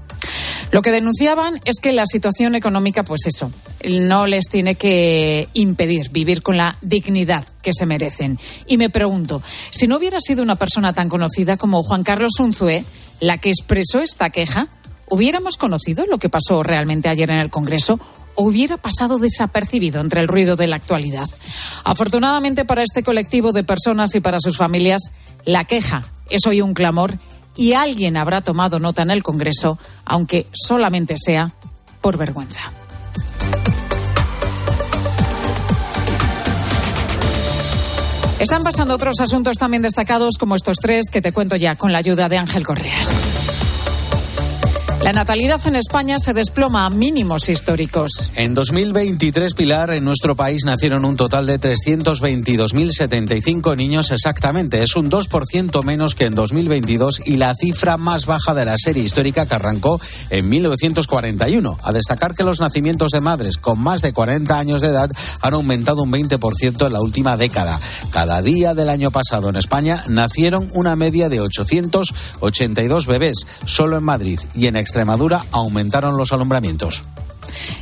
[0.72, 3.52] Lo que denunciaban es que la situación económica, pues eso,
[3.88, 8.40] no les tiene que impedir vivir con la dignidad que se merecen.
[8.66, 12.84] Y me pregunto, si no hubiera sido una persona tan conocida como Juan Carlos Unzué
[13.20, 14.70] la que expresó esta queja,
[15.08, 18.00] ¿hubiéramos conocido lo que pasó realmente ayer en el Congreso?
[18.36, 21.30] ¿O hubiera pasado desapercibido entre el ruido de la actualidad?
[21.84, 25.02] Afortunadamente para este colectivo de personas y para sus familias,
[25.46, 27.18] la queja es hoy un clamor
[27.56, 31.54] y alguien habrá tomado nota en el Congreso, aunque solamente sea
[32.02, 32.72] por vergüenza.
[38.40, 42.00] Están pasando otros asuntos también destacados como estos tres que te cuento ya con la
[42.00, 43.35] ayuda de Ángel Correas.
[45.06, 48.32] La natalidad en España se desploma a mínimos históricos.
[48.34, 54.82] En 2023, Pilar, en nuestro país nacieron un total de 322.075 niños exactamente.
[54.82, 59.04] Es un 2% menos que en 2022 y la cifra más baja de la serie
[59.04, 61.78] histórica que arrancó en 1941.
[61.84, 65.54] A destacar que los nacimientos de madres con más de 40 años de edad han
[65.54, 67.80] aumentado un 20% en la última década.
[68.10, 74.04] Cada día del año pasado en España nacieron una media de 882 bebés, solo en
[74.04, 77.04] Madrid y en extranjeros Extremadura aumentaron los alumbramientos.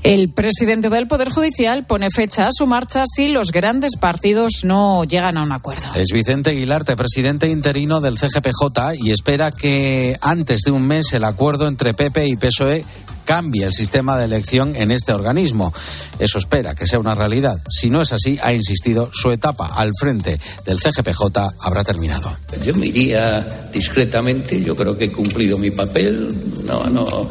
[0.02, 5.04] El presidente del Poder Judicial pone fecha a su marcha si los grandes partidos no
[5.04, 5.84] llegan a un acuerdo.
[5.94, 11.24] Es Vicente Aguilarte, presidente interino del CGPJ, y espera que antes de un mes el
[11.24, 12.84] acuerdo entre PP y PSOE
[13.26, 15.74] cambie el sistema de elección en este organismo.
[16.20, 17.62] Eso espera que sea una realidad.
[17.70, 21.24] Si no es así, ha insistido, su etapa al frente del CGPJ
[21.60, 22.32] habrá terminado.
[22.64, 26.36] Yo me iría discretamente, yo creo que he cumplido mi papel.
[26.66, 27.30] No, no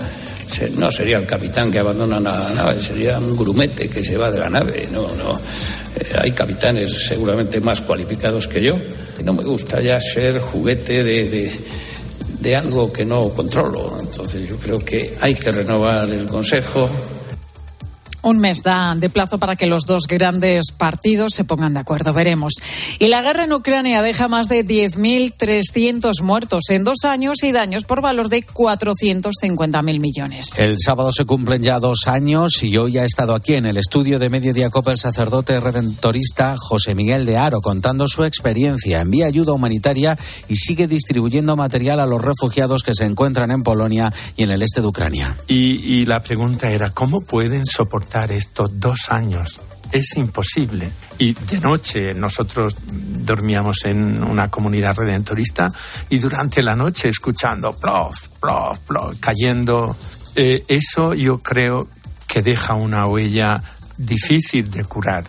[0.76, 4.38] no sería el capitán que abandona la nave, sería un grumete que se va de
[4.38, 4.88] la nave.
[4.92, 5.40] No, no.
[5.96, 8.76] Eh, hay capitanes seguramente más cualificados que yo.
[9.24, 11.52] No me gusta ya ser juguete de, de,
[12.42, 13.96] de algo que no controlo.
[14.00, 16.90] Entonces yo creo que hay que renovar el Consejo,
[18.22, 22.12] un mes da de plazo para que los dos grandes partidos se pongan de acuerdo.
[22.12, 22.54] Veremos.
[22.98, 27.84] Y la guerra en Ucrania deja más de 10.300 muertos en dos años y daños
[27.84, 30.58] por valor de 450.000 millones.
[30.58, 34.18] El sábado se cumplen ya dos años y hoy ha estado aquí en el estudio
[34.18, 39.00] de Mediodía Copa el sacerdote redentorista José Miguel de Aro contando su experiencia.
[39.00, 40.16] Envía ayuda humanitaria
[40.48, 44.62] y sigue distribuyendo material a los refugiados que se encuentran en Polonia y en el
[44.62, 45.36] este de Ucrania.
[45.48, 48.11] Y, y la pregunta era, ¿cómo pueden soportar?
[48.30, 49.60] Estos dos años.
[49.90, 50.90] Es imposible.
[51.18, 55.66] Y de noche nosotros dormíamos en una comunidad redentorista
[56.08, 59.96] y durante la noche escuchando plof, plof, plof, cayendo.
[60.34, 61.88] Eh, eso yo creo
[62.26, 63.62] que deja una huella
[63.98, 65.24] difícil de curar.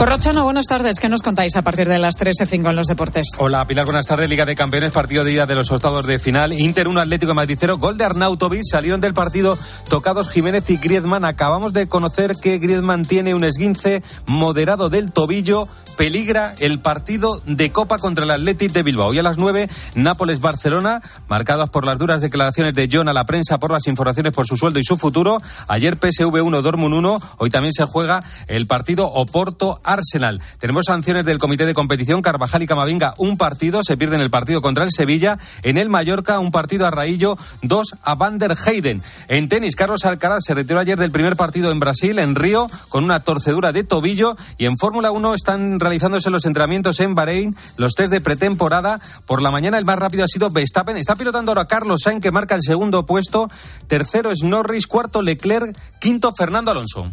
[0.00, 0.98] Corrochano, buenas tardes.
[0.98, 3.26] ¿Qué nos contáis a partir de las 13.05 en los deportes?
[3.36, 4.30] Hola, Pilar, buenas tardes.
[4.30, 6.54] Liga de Campeones, partido de ida de los octavos de final.
[6.54, 8.62] Inter un Atlético de Madrid Gol de Arnautovic.
[8.64, 9.58] Salieron del partido
[9.90, 11.26] tocados Jiménez y Griezmann.
[11.26, 17.70] Acabamos de conocer que Griezmann tiene un esguince moderado del tobillo peligra el partido de
[17.72, 19.08] Copa contra el Athletic de Bilbao.
[19.08, 23.58] Hoy a las 9, Nápoles-Barcelona, marcadas por las duras declaraciones de John a la prensa
[23.58, 25.40] por las informaciones por su sueldo y su futuro.
[25.68, 27.18] Ayer PSV 1, Dortmund 1.
[27.38, 30.40] Hoy también se juega el partido Oporto-Arsenal.
[30.58, 32.22] Tenemos sanciones del Comité de Competición.
[32.22, 33.82] Carvajal y Camavinga, un partido.
[33.82, 35.38] Se pierden el partido contra el Sevilla.
[35.62, 39.02] En el Mallorca, un partido a Raillo, dos a Van der Heyden.
[39.28, 43.04] En tenis, Carlos Alcaraz se retiró ayer del primer partido en Brasil, en Río, con
[43.04, 44.36] una torcedura de tobillo.
[44.58, 49.00] Y en Fórmula 1 están realizándose los entrenamientos en Bahrein, los test de pretemporada.
[49.26, 50.96] Por la mañana el más rápido ha sido Verstappen.
[50.96, 53.50] Está pilotando ahora Carlos Sainz, que marca el segundo puesto.
[53.86, 57.10] Tercero es Norris, cuarto Leclerc, quinto Fernando Alonso.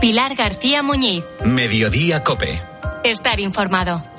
[0.00, 1.22] Pilar García Muñiz.
[1.44, 2.60] Mediodía Cope.
[3.04, 4.11] Estar informado.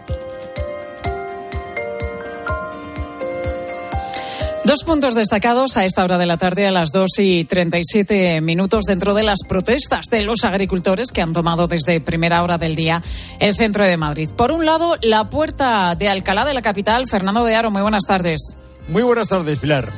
[4.65, 8.85] Dos puntos destacados a esta hora de la tarde, a las 2 y 37 minutos,
[8.85, 13.03] dentro de las protestas de los agricultores que han tomado desde primera hora del día
[13.39, 14.29] el centro de Madrid.
[14.29, 17.09] Por un lado, la puerta de Alcalá de la capital.
[17.09, 18.55] Fernando de Aro, muy buenas tardes.
[18.87, 19.91] Muy buenas tardes, Pilar.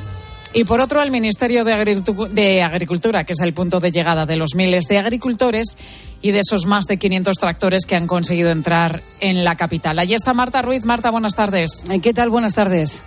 [0.52, 4.56] Y por otro, el Ministerio de, Agricultura, que es el punto de llegada de los
[4.56, 5.78] miles de agricultores
[6.22, 10.00] y de esos más de 500 tractores que han conseguido entrar en la capital.
[10.00, 10.84] Allí está Marta Ruiz.
[10.84, 11.84] Marta, buenas tardes.
[12.02, 12.30] ¿Qué tal?
[12.30, 13.02] Buenas tardes.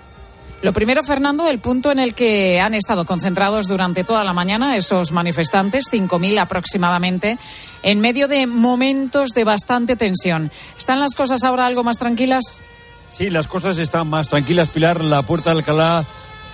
[0.62, 4.76] Lo primero, Fernando, el punto en el que han estado concentrados durante toda la mañana
[4.76, 7.38] esos manifestantes, 5.000 aproximadamente,
[7.82, 10.52] en medio de momentos de bastante tensión.
[10.78, 12.62] ¿Están las cosas ahora algo más tranquilas?
[13.10, 15.02] Sí, las cosas están más tranquilas, Pilar.
[15.02, 16.04] La puerta de Alcalá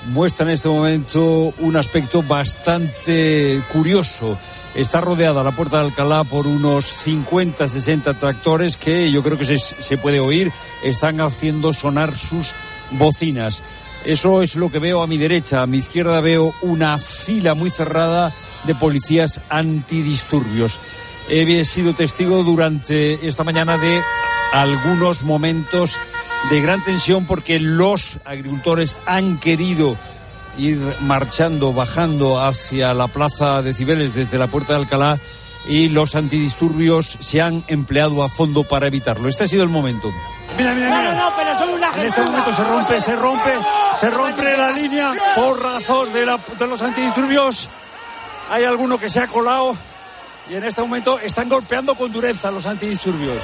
[0.09, 4.37] muestra en este momento un aspecto bastante curioso.
[4.75, 9.45] Está rodeada la puerta de Alcalá por unos 50, 60 tractores que yo creo que
[9.45, 10.51] se, se puede oír,
[10.83, 12.51] están haciendo sonar sus
[12.91, 13.63] bocinas.
[14.05, 15.61] Eso es lo que veo a mi derecha.
[15.61, 18.31] A mi izquierda veo una fila muy cerrada
[18.63, 20.79] de policías antidisturbios.
[21.27, 24.01] He sido testigo durante esta mañana de
[24.53, 25.97] algunos momentos
[26.51, 29.97] de gran tensión porque los agricultores han querido
[30.59, 35.17] ir marchando, bajando hacia la plaza de Cibeles desde la puerta de Alcalá
[35.67, 39.27] y los antidisturbios se han empleado a fondo para evitarlo.
[39.27, 40.11] Este ha sido el momento.
[40.57, 41.13] Mira, mira, mira.
[41.13, 43.51] No, no, pero son una en este momento se rompe, se rompe,
[43.99, 47.69] se rompe la línea por razón de, la, de los antidisturbios.
[48.49, 49.75] Hay alguno que se ha colado
[50.49, 53.37] y en este momento están golpeando con dureza los antidisturbios.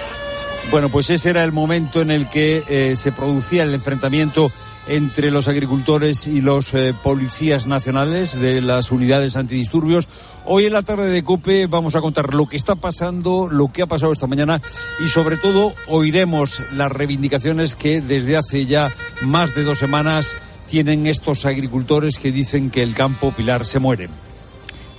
[0.69, 4.51] Bueno, pues ese era el momento en el que eh, se producía el enfrentamiento
[4.87, 10.07] entre los agricultores y los eh, policías nacionales de las unidades antidisturbios.
[10.45, 13.83] Hoy en la tarde de COPE vamos a contar lo que está pasando, lo que
[13.83, 14.59] ha pasado esta mañana
[15.03, 18.89] y sobre todo oiremos las reivindicaciones que desde hace ya
[19.27, 24.09] más de dos semanas tienen estos agricultores que dicen que el campo pilar se muere.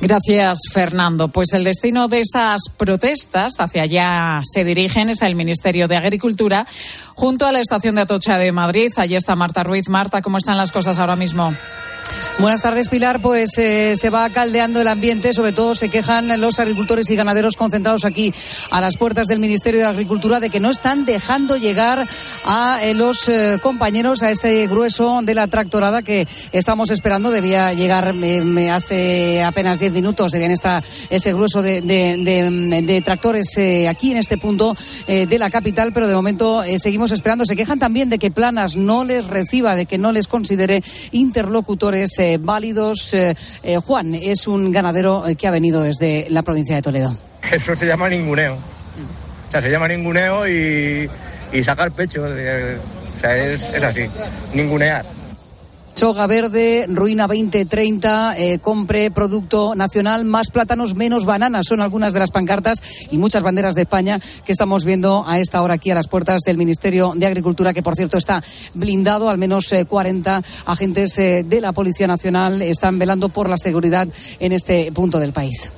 [0.01, 1.28] Gracias, Fernando.
[1.28, 6.66] Pues el destino de esas protestas, hacia allá se dirigen, es el Ministerio de Agricultura,
[7.14, 8.93] junto a la estación de Atocha de Madrid.
[8.97, 9.88] Allí está Marta Ruiz.
[9.88, 11.55] Marta, ¿cómo están las cosas ahora mismo?
[12.39, 13.20] Buenas tardes, Pilar.
[13.20, 17.57] Pues eh, se va caldeando el ambiente, sobre todo se quejan los agricultores y ganaderos
[17.57, 18.33] concentrados aquí
[18.70, 22.09] a las puertas del Ministerio de Agricultura de que no están dejando llegar
[22.45, 27.30] a eh, los eh, compañeros a ese grueso de la tractorada que estamos esperando.
[27.30, 28.14] Debía llegar
[28.72, 33.59] hace apenas diez minutos, debían estar ese grueso de tractores
[33.89, 34.74] aquí en este punto
[35.07, 37.45] de la capital, pero de momento seguimos esperando.
[37.45, 42.22] Se quejan también de que Planas no les reciba, de que no les considere interlocutores
[42.23, 43.12] eh, válidos.
[43.14, 47.16] Eh, eh, Juan es un ganadero que ha venido desde la provincia de Toledo.
[47.51, 48.55] Eso se llama ninguneo.
[48.55, 51.11] O sea, se llama ninguneo y,
[51.53, 52.23] y sacar pecho.
[52.25, 54.03] O sea, es, es así,
[54.55, 55.05] ningunear.
[56.03, 61.66] Soga Verde, Ruina 2030, eh, compre producto nacional, más plátanos, menos bananas.
[61.68, 65.62] Son algunas de las pancartas y muchas banderas de España que estamos viendo a esta
[65.62, 68.42] hora aquí a las puertas del Ministerio de Agricultura, que por cierto está
[68.74, 69.30] blindado.
[69.30, 74.09] Al menos 40 eh, agentes eh, de la Policía Nacional están velando por la seguridad
[74.40, 75.70] en este punto del país.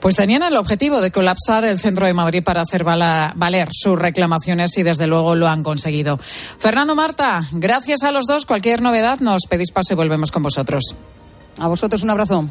[0.00, 4.76] Pues tenían el objetivo de colapsar el centro de Madrid para hacer valer sus reclamaciones
[4.78, 6.18] y desde luego lo han conseguido.
[6.18, 8.46] Fernando Marta, gracias a los dos.
[8.46, 10.94] Cualquier novedad nos pedís paso y volvemos con vosotros.
[11.58, 12.48] A vosotros un abrazo.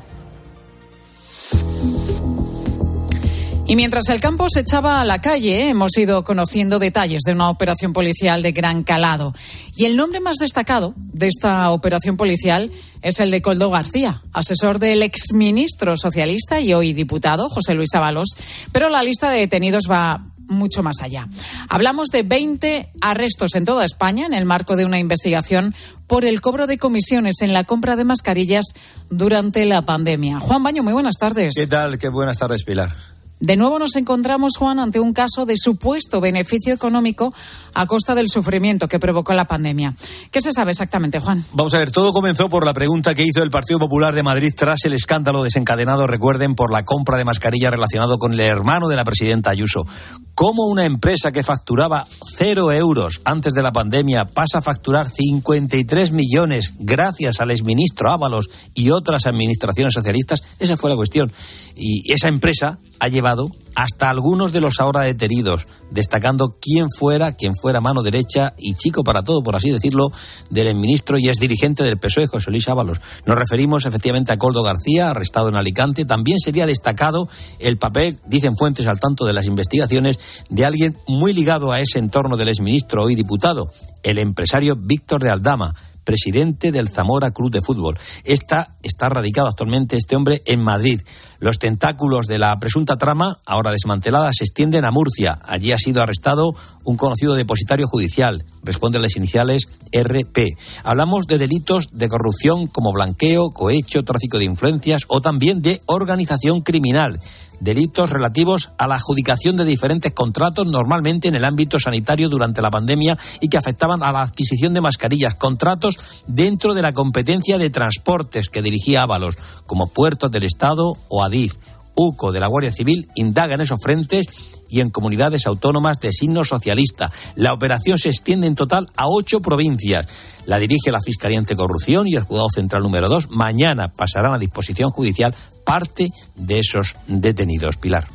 [3.70, 7.50] Y mientras el campo se echaba a la calle, hemos ido conociendo detalles de una
[7.50, 9.34] operación policial de gran calado.
[9.76, 14.80] Y el nombre más destacado de esta operación policial es el de Coldo García, asesor
[14.80, 18.38] del exministro socialista y hoy diputado, José Luis Ábalos.
[18.72, 21.28] Pero la lista de detenidos va mucho más allá.
[21.68, 25.76] Hablamos de 20 arrestos en toda España en el marco de una investigación
[26.08, 28.68] por el cobro de comisiones en la compra de mascarillas
[29.10, 30.40] durante la pandemia.
[30.40, 31.54] Juan Baño, muy buenas tardes.
[31.54, 31.98] ¿Qué tal?
[31.98, 33.17] Qué buenas tardes, Pilar.
[33.40, 37.34] De nuevo nos encontramos, Juan, ante un caso de supuesto beneficio económico
[37.76, 39.96] a costa del sufrimiento que provocó la pandemia.
[40.32, 41.46] ¿Qué se sabe exactamente, Juan?
[41.54, 44.54] Vamos a ver, todo comenzó por la pregunta que hizo el Partido Popular de Madrid
[44.58, 48.96] tras el escándalo desencadenado, recuerden, por la compra de mascarillas relacionado con el hermano de
[48.96, 49.86] la presidenta Ayuso.
[50.34, 52.06] ¿Cómo una empresa que facturaba
[52.38, 58.50] cero euros antes de la pandemia pasa a facturar 53 millones gracias al exministro Ábalos
[58.74, 60.42] y otras administraciones socialistas?
[60.58, 61.32] Esa fue la cuestión.
[61.76, 63.27] Y esa empresa ha llevado
[63.76, 69.04] hasta algunos de los ahora detenidos, destacando quién fuera, quién fuera mano derecha y chico
[69.04, 70.08] para todo, por así decirlo,
[70.50, 73.02] del ministro y es dirigente del PSOE, José Luis Ábalos.
[73.26, 76.06] Nos referimos efectivamente a Coldo García, arrestado en Alicante.
[76.06, 77.28] También sería destacado
[77.60, 80.20] el papel, dicen fuentes al tanto de las investigaciones,
[80.50, 83.66] de alguien muy ligado a ese entorno del exministro, hoy diputado,
[84.04, 85.76] el empresario Víctor de Aldama
[86.08, 88.00] presidente del Zamora Club de Fútbol.
[88.24, 91.02] Esta está radicado actualmente este hombre en Madrid.
[91.40, 95.38] Los tentáculos de la presunta trama, ahora desmantelada, se extienden a Murcia.
[95.44, 96.56] Allí ha sido arrestado
[96.86, 98.46] un conocido depositario judicial.
[98.64, 100.58] Responde las iniciales RP.
[100.86, 106.62] Hablamos de delitos de corrupción como blanqueo, cohecho, tráfico de influencias o también de organización
[106.62, 107.20] criminal
[107.60, 112.72] delitos relativos a la adjudicación de diferentes contratos, normalmente en el ámbito sanitario durante la
[112.72, 115.98] pandemia y que afectaban a la adquisición de mascarillas, contratos
[116.28, 121.54] dentro de la competencia de transportes que dirigía Ábalos, como Puertos del Estado o ADIF.
[122.00, 124.28] UCO de la Guardia Civil indaga en esos frentes
[124.70, 127.12] y en comunidades autónomas de signo socialista.
[127.36, 130.06] La operación se extiende en total a ocho provincias.
[130.46, 133.30] La dirige la Fiscalía Anticorrupción y el Juzgado Central número dos.
[133.30, 135.34] Mañana pasarán a disposición judicial
[135.68, 137.76] parte de esos detenidos.
[137.76, 138.08] Pilar.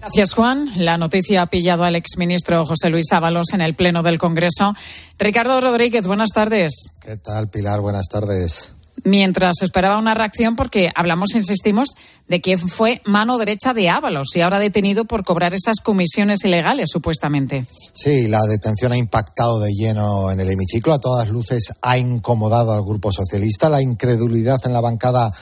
[0.00, 0.70] Gracias, Juan.
[0.76, 4.74] La noticia ha pillado al exministro José Luis Ábalos en el Pleno del Congreso.
[5.18, 6.92] Ricardo Rodríguez, buenas tardes.
[7.00, 7.80] ¿Qué tal, Pilar?
[7.80, 8.72] Buenas tardes.
[9.02, 11.88] Mientras esperaba una reacción, porque hablamos, insistimos,
[12.28, 16.90] de quién fue mano derecha de Ábalos y ahora detenido por cobrar esas comisiones ilegales,
[16.90, 17.66] supuestamente.
[17.92, 20.94] Sí, la detención ha impactado de lleno en el hemiciclo.
[20.94, 23.68] A todas luces ha incomodado al Grupo Socialista.
[23.68, 25.32] La incredulidad en la bancada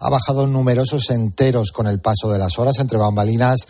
[0.00, 3.60] ha bajado numerosos enteros con el paso de las horas entre bambalinas.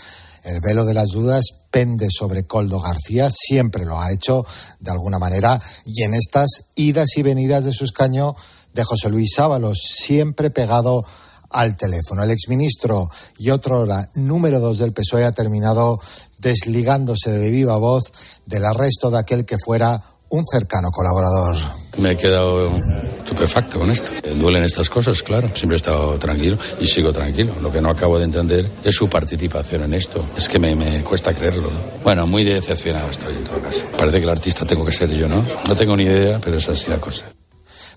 [0.43, 4.47] El velo de las dudas pende sobre Coldo García, siempre lo ha hecho
[4.79, 8.37] de alguna manera, y en estas idas y venidas de su escaño
[8.72, 11.05] de José Luis Ábalos, siempre pegado
[11.51, 12.22] al teléfono.
[12.22, 16.01] El exministro y otro hora número dos del PSOE ha terminado
[16.39, 18.05] desligándose de viva voz
[18.47, 21.57] del arresto de aquel que fuera un cercano colaborador.
[21.99, 22.68] Me he quedado
[23.16, 24.11] estupefacto con esto.
[24.35, 25.49] Duelen estas cosas, claro.
[25.55, 27.55] Siempre he estado tranquilo y sigo tranquilo.
[27.61, 30.24] Lo que no acabo de entender es su participación en esto.
[30.37, 31.70] Es que me, cuesta creerlo.
[32.03, 33.87] Bueno, muy decepcionado estoy en todo caso.
[33.97, 35.43] Parece que el artista tengo que ser yo, ¿no?
[35.66, 37.24] No tengo ni idea, pero es así la cosa.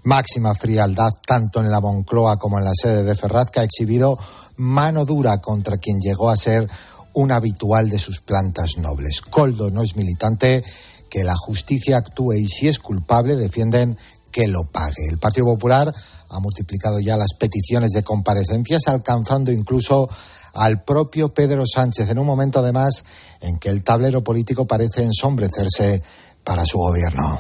[0.04, 4.18] máxima frialdad tanto en la Moncloa como en la sede de Ferraz, que ha exhibido
[4.56, 6.70] mano dura contra quien llegó a ser
[7.14, 9.22] un habitual de sus plantas nobles.
[9.22, 10.64] Coldo no es militante,
[11.10, 13.98] que la justicia actúe y si es culpable defienden
[14.32, 15.08] que lo pague.
[15.10, 15.94] El Partido Popular
[16.30, 20.08] ha multiplicado ya las peticiones de comparecencias, alcanzando incluso
[20.54, 23.04] al propio Pedro Sánchez, en un momento además
[23.42, 26.02] en que el tablero político parece ensombrecerse
[26.44, 27.40] para su gobierno.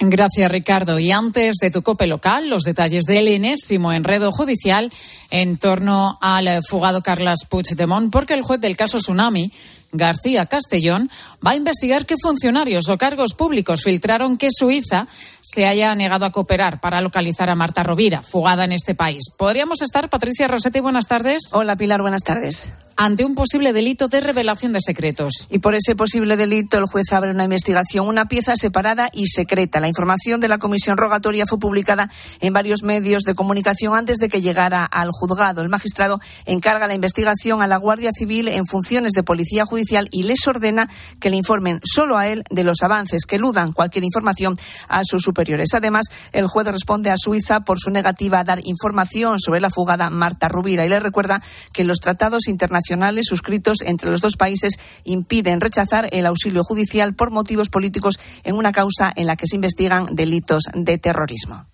[0.00, 0.98] Gracias, Ricardo.
[0.98, 4.92] Y antes de tu cope local, los detalles del enésimo enredo judicial
[5.30, 9.52] en torno al fugado Carlos Puigdemont, porque el juez del caso Tsunami
[9.94, 11.10] García Castellón,
[11.44, 15.08] va a investigar qué funcionarios o cargos públicos filtraron que Suiza
[15.40, 19.30] se haya negado a cooperar para localizar a Marta Rovira, fugada en este país.
[19.36, 21.50] ¿Podríamos estar, Patricia Rossetti, buenas tardes?
[21.52, 25.48] Hola, Pilar, buenas tardes ante un posible delito de revelación de secretos.
[25.50, 29.80] Y por ese posible delito, el juez abre una investigación, una pieza separada y secreta.
[29.80, 34.28] La información de la comisión rogatoria fue publicada en varios medios de comunicación antes de
[34.28, 35.62] que llegara al juzgado.
[35.62, 40.24] El magistrado encarga la investigación a la Guardia Civil en funciones de policía judicial y
[40.24, 40.88] les ordena
[41.20, 44.56] que le informen solo a él de los avances, que eludan cualquier información
[44.88, 45.74] a sus superiores.
[45.74, 50.10] Además, el juez responde a Suiza por su negativa a dar información sobre la fugada
[50.10, 51.42] Marta Rubira y le recuerda
[51.72, 52.83] que los tratados internacionales
[53.22, 58.72] suscritos entre los dos países impiden rechazar el auxilio judicial por motivos políticos en una
[58.72, 61.66] causa en la que se investigan delitos de terrorismo.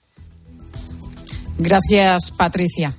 [1.58, 2.94] Gracias, Patricia.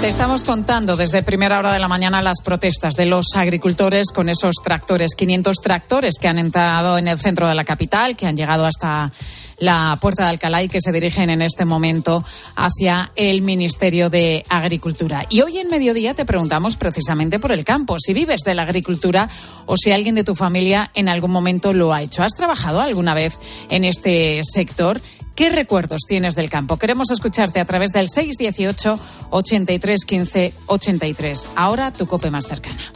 [0.00, 4.28] Te estamos contando desde primera hora de la mañana las protestas de los agricultores con
[4.28, 8.36] esos tractores, 500 tractores que han entrado en el centro de la capital, que han
[8.36, 9.12] llegado hasta
[9.58, 12.24] la Puerta de Alcalá y que se dirigen en este momento
[12.56, 15.26] hacia el Ministerio de Agricultura.
[15.28, 19.28] Y hoy en mediodía te preguntamos precisamente por el campo, si vives de la agricultura
[19.66, 22.22] o si alguien de tu familia en algún momento lo ha hecho.
[22.22, 23.38] ¿Has trabajado alguna vez
[23.70, 25.00] en este sector?
[25.34, 26.78] ¿Qué recuerdos tienes del campo?
[26.78, 28.98] Queremos escucharte a través del 618
[29.30, 31.50] 83 15 83.
[31.54, 32.92] Ahora tu cope más cercana.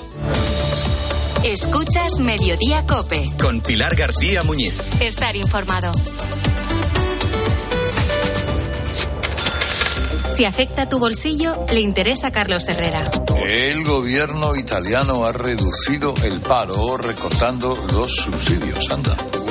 [1.44, 3.26] Escuchas Mediodía Cope.
[3.40, 5.00] Con Pilar García Muñiz.
[5.00, 5.90] Estar informado.
[10.36, 13.02] Si afecta tu bolsillo, le interesa a Carlos Herrera.
[13.44, 18.88] El gobierno italiano ha reducido el paro recortando los subsidios.
[18.90, 19.16] Anda.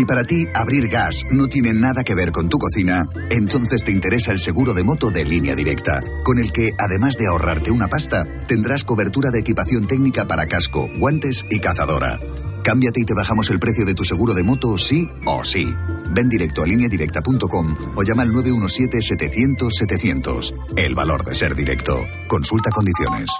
[0.00, 3.92] Si para ti abrir gas no tiene nada que ver con tu cocina, entonces te
[3.92, 7.86] interesa el seguro de moto de línea directa, con el que, además de ahorrarte una
[7.86, 12.18] pasta, tendrás cobertura de equipación técnica para casco, guantes y cazadora.
[12.64, 15.68] Cámbiate y te bajamos el precio de tu seguro de moto sí o sí.
[16.12, 20.74] Ven directo a lineadirecta.com o llama al 917-700-700.
[20.76, 22.04] El valor de ser directo.
[22.26, 23.30] Consulta condiciones.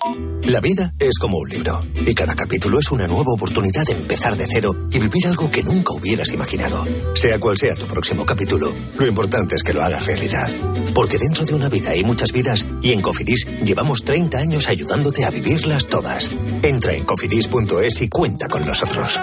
[0.45, 4.37] La vida es como un libro y cada capítulo es una nueva oportunidad de empezar
[4.37, 6.85] de cero y vivir algo que nunca hubieras imaginado.
[7.14, 10.51] Sea cual sea tu próximo capítulo, lo importante es que lo hagas realidad.
[10.95, 15.25] Porque dentro de una vida hay muchas vidas y en Cofidis llevamos 30 años ayudándote
[15.25, 16.31] a vivirlas todas.
[16.62, 19.18] Entra en cofidis.es y cuenta con nosotros.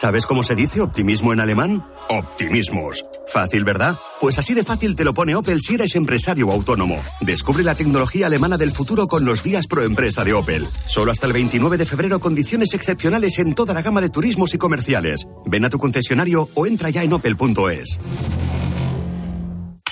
[0.00, 1.84] ¿Sabes cómo se dice optimismo en alemán?
[2.08, 3.04] Optimismos.
[3.26, 3.96] Fácil, ¿verdad?
[4.20, 7.02] Pues así de fácil te lo pone Opel si eres empresario o autónomo.
[7.20, 10.68] Descubre la tecnología alemana del futuro con los días pro empresa de Opel.
[10.86, 14.58] Solo hasta el 29 de febrero condiciones excepcionales en toda la gama de turismos y
[14.58, 15.26] comerciales.
[15.46, 17.98] Ven a tu concesionario o entra ya en opel.es.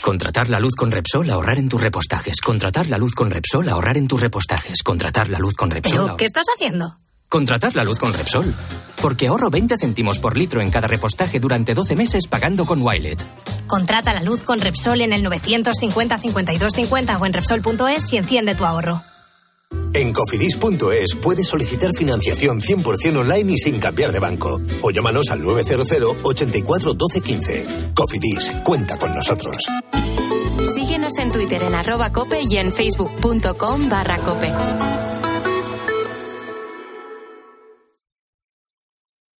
[0.04, 2.40] Contratar la luz con Repsol, ahorrar en tus repostajes.
[2.40, 4.84] Contratar la luz con Repsol, ahorrar en tus repostajes.
[4.84, 6.04] Contratar la luz con Repsol.
[6.04, 6.96] ¿Pero qué estás haciendo?
[7.28, 8.54] Contratar la luz con Repsol.
[9.02, 13.22] Porque ahorro 20 céntimos por litro en cada repostaje durante 12 meses pagando con Wilet.
[13.66, 18.54] Contrata la luz con Repsol en el 950 52 50 o en Repsol.es y enciende
[18.54, 19.02] tu ahorro.
[19.92, 24.60] En cofidis.es puedes solicitar financiación 100% online y sin cambiar de banco.
[24.82, 27.66] O llámanos al 900 84 12 15.
[27.94, 29.56] Cofidis, cuenta con nosotros.
[30.74, 34.52] Síguenos en Twitter en arroba cope y en facebook.com barra cope.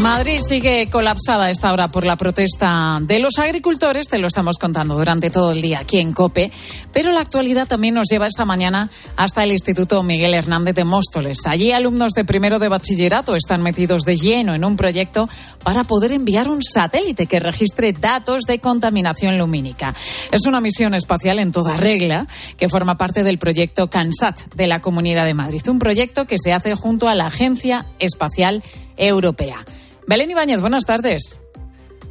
[0.00, 4.56] Madrid sigue colapsada a esta hora por la protesta de los agricultores, te lo estamos
[4.56, 6.50] contando durante todo el día aquí en COPE,
[6.90, 8.88] pero la actualidad también nos lleva esta mañana
[9.18, 11.40] hasta el Instituto Miguel Hernández de Móstoles.
[11.44, 15.28] Allí alumnos de primero de bachillerato están metidos de lleno en un proyecto
[15.62, 19.94] para poder enviar un satélite que registre datos de contaminación lumínica.
[20.32, 22.26] Es una misión espacial en toda regla
[22.56, 26.54] que forma parte del proyecto CANSAT de la Comunidad de Madrid, un proyecto que se
[26.54, 28.62] hace junto a la Agencia Espacial
[28.96, 29.62] Europea.
[30.06, 31.40] Belén Ibáñez, buenas tardes.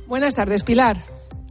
[0.08, 0.98] Buenas tardes, Pilar.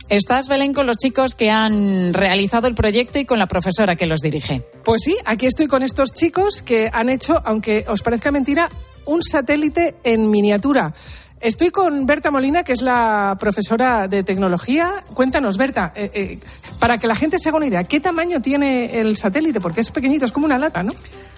[0.09, 4.07] Estás, Belén, con los chicos que han realizado el proyecto y con la profesora que
[4.07, 4.65] los dirige.
[4.85, 8.71] Pues sí, aquí estoy con estos chicos que han hecho, aunque os parezca mentira,
[9.05, 10.95] un satélite en miniatura.
[11.41, 14.89] Estoy con Berta Molina, que es la profesora de tecnología.
[15.15, 16.39] Cuéntanos, Berta, eh, eh,
[16.81, 19.61] para que la gente se haga una idea, ¿qué tamaño tiene el satélite?
[19.61, 20.93] Porque es pequeñito, es como una lata, ¿no?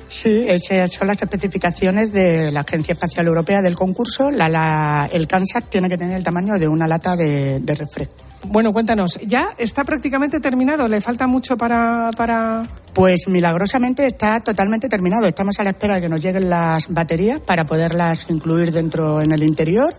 [0.09, 4.31] Sí, esas son las especificaciones de la Agencia Espacial Europea del concurso.
[4.31, 8.15] La, la, el CANSAT tiene que tener el tamaño de una lata de, de refresco.
[8.47, 10.89] Bueno, cuéntanos, ¿ya está prácticamente terminado?
[10.89, 12.67] ¿Le falta mucho para, para...?
[12.95, 15.27] Pues milagrosamente está totalmente terminado.
[15.27, 19.33] Estamos a la espera de que nos lleguen las baterías para poderlas incluir dentro en
[19.33, 19.95] el interior,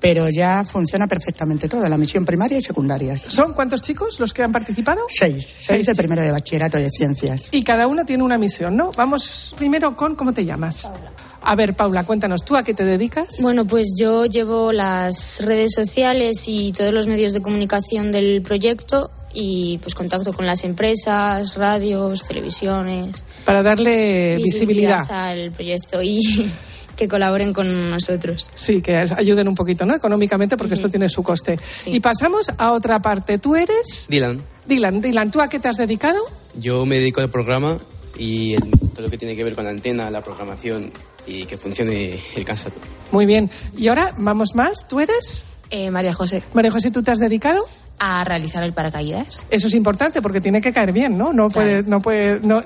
[0.00, 3.18] pero ya funciona perfectamente todo, la misión primaria y secundaria.
[3.18, 5.00] ¿Son cuántos chicos los que han participado?
[5.08, 7.48] Seis, seis, seis de primero de bachillerato de ciencias.
[7.52, 8.90] Y cada uno tiene una misión, ¿no?
[8.96, 10.82] Vamos primero con, ¿cómo te llamas?
[10.82, 11.25] Paula.
[11.48, 13.40] A ver, Paula, cuéntanos, ¿tú a qué te dedicas?
[13.40, 19.12] Bueno, pues yo llevo las redes sociales y todos los medios de comunicación del proyecto
[19.32, 23.22] y pues contacto con las empresas, radios, televisiones.
[23.44, 26.50] Para darle visibilidad, visibilidad al proyecto y
[26.96, 28.50] que colaboren con nosotros.
[28.56, 29.94] Sí, que ayuden un poquito, ¿no?
[29.94, 30.80] Económicamente, porque uh -huh.
[30.80, 31.60] esto tiene su coste.
[31.70, 31.90] Sí.
[31.92, 33.38] Y pasamos a otra parte.
[33.38, 34.06] ¿Tú eres?
[34.08, 34.42] Dylan.
[34.66, 36.18] Dylan, Dylan, ¿tú a qué te has dedicado?
[36.56, 37.78] Yo me dedico al programa
[38.18, 40.90] y el, todo lo que tiene que ver con la antena, la programación
[41.26, 42.72] y que funcione el CANSAT.
[43.12, 43.50] Muy bien.
[43.76, 44.86] Y ahora vamos más.
[44.88, 45.44] ¿Tú eres?
[45.70, 46.42] Eh, María José.
[46.54, 47.66] María José, ¿tú te has dedicado?
[47.98, 49.46] a realizar el paracaídas.
[49.50, 51.32] Eso es importante porque tiene que caer bien, ¿no?
[51.32, 51.52] No claro.
[51.52, 52.60] puede, no puede, no,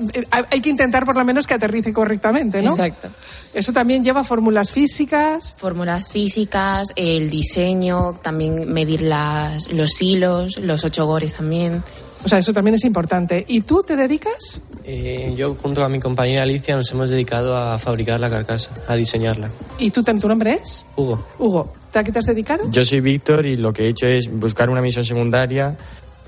[0.50, 2.70] hay que intentar por lo menos que aterrice correctamente, ¿no?
[2.72, 3.08] Exacto.
[3.54, 5.54] Eso también lleva fórmulas físicas.
[5.56, 11.82] Fórmulas físicas, el diseño, también medir las, los hilos, los ocho gores también.
[12.24, 13.44] O sea, eso también es importante.
[13.48, 14.60] ¿Y tú te dedicas?
[14.92, 18.96] Eh, yo junto a mi compañera Alicia nos hemos dedicado a fabricar la carcasa, a
[18.96, 19.48] diseñarla.
[19.78, 20.84] ¿Y tú, tu nombre es?
[20.96, 21.24] Hugo.
[21.38, 22.68] Hugo, ¿a qué te has dedicado?
[22.72, 25.76] Yo soy Víctor y lo que he hecho es buscar una misión secundaria.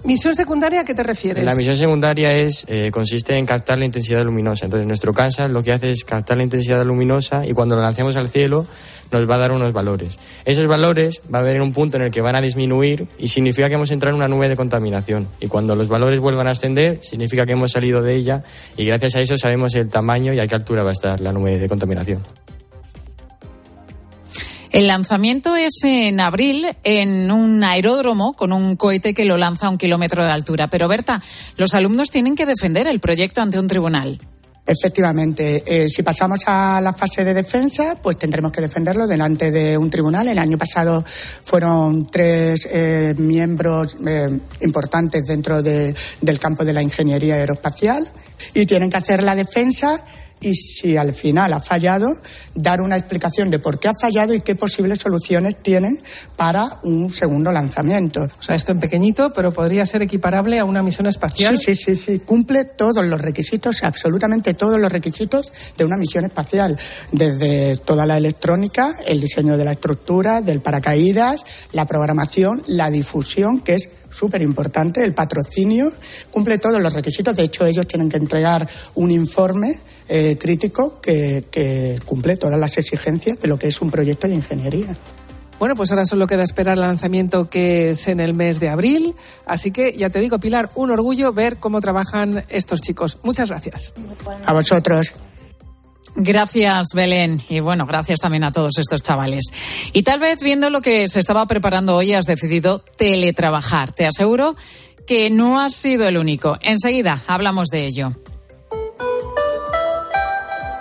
[0.04, 1.44] ¿Misión secundaria a qué te refieres?
[1.44, 4.64] La misión secundaria es, eh, consiste en captar la intensidad luminosa.
[4.64, 8.16] Entonces, nuestro CANSAT lo que hace es captar la intensidad luminosa y cuando lo lancemos
[8.16, 8.66] al cielo
[9.12, 10.18] nos va a dar unos valores.
[10.44, 13.68] Esos valores va a haber un punto en el que van a disminuir y significa
[13.68, 15.28] que hemos entrado en una nube de contaminación.
[15.38, 18.42] Y cuando los valores vuelvan a ascender, significa que hemos salido de ella
[18.76, 21.32] y gracias a eso sabemos el tamaño y a qué altura va a estar la
[21.32, 22.22] nube de contaminación.
[24.72, 29.70] El lanzamiento es en abril en un aeródromo con un cohete que lo lanza a
[29.70, 30.68] un kilómetro de altura.
[30.68, 31.22] Pero Berta,
[31.58, 34.18] los alumnos tienen que defender el proyecto ante un tribunal.
[34.64, 39.76] Efectivamente, eh, si pasamos a la fase de defensa, pues tendremos que defenderlo delante de
[39.76, 40.28] un tribunal.
[40.28, 46.80] El año pasado fueron tres eh, miembros eh, importantes dentro de, del campo de la
[46.80, 48.08] ingeniería aeroespacial
[48.54, 50.02] y tienen que hacer la defensa
[50.42, 52.12] y si al final ha fallado,
[52.54, 56.00] dar una explicación de por qué ha fallado y qué posibles soluciones tienen
[56.36, 58.22] para un segundo lanzamiento.
[58.22, 61.56] O sea, esto en pequeñito, pero podría ser equiparable a una misión espacial.
[61.58, 62.18] Sí, sí, sí, sí.
[62.20, 66.78] Cumple todos los requisitos, absolutamente todos los requisitos de una misión espacial,
[67.12, 73.60] desde toda la electrónica, el diseño de la estructura, del paracaídas, la programación, la difusión,
[73.60, 75.92] que es súper importante, el patrocinio,
[76.30, 77.34] cumple todos los requisitos.
[77.34, 79.76] De hecho, ellos tienen que entregar un informe
[80.08, 84.34] eh, crítico que, que cumple todas las exigencias de lo que es un proyecto de
[84.34, 84.96] ingeniería.
[85.58, 89.14] Bueno, pues ahora solo queda esperar el lanzamiento que es en el mes de abril.
[89.46, 93.18] Así que ya te digo, Pilar, un orgullo ver cómo trabajan estos chicos.
[93.22, 93.92] Muchas gracias.
[94.44, 95.14] A vosotros.
[96.14, 97.42] Gracias, Belén.
[97.48, 99.44] Y bueno, gracias también a todos estos chavales.
[99.92, 103.92] Y tal vez viendo lo que se estaba preparando hoy, has decidido teletrabajar.
[103.92, 104.56] Te aseguro
[105.06, 106.58] que no has sido el único.
[106.62, 108.12] Enseguida hablamos de ello.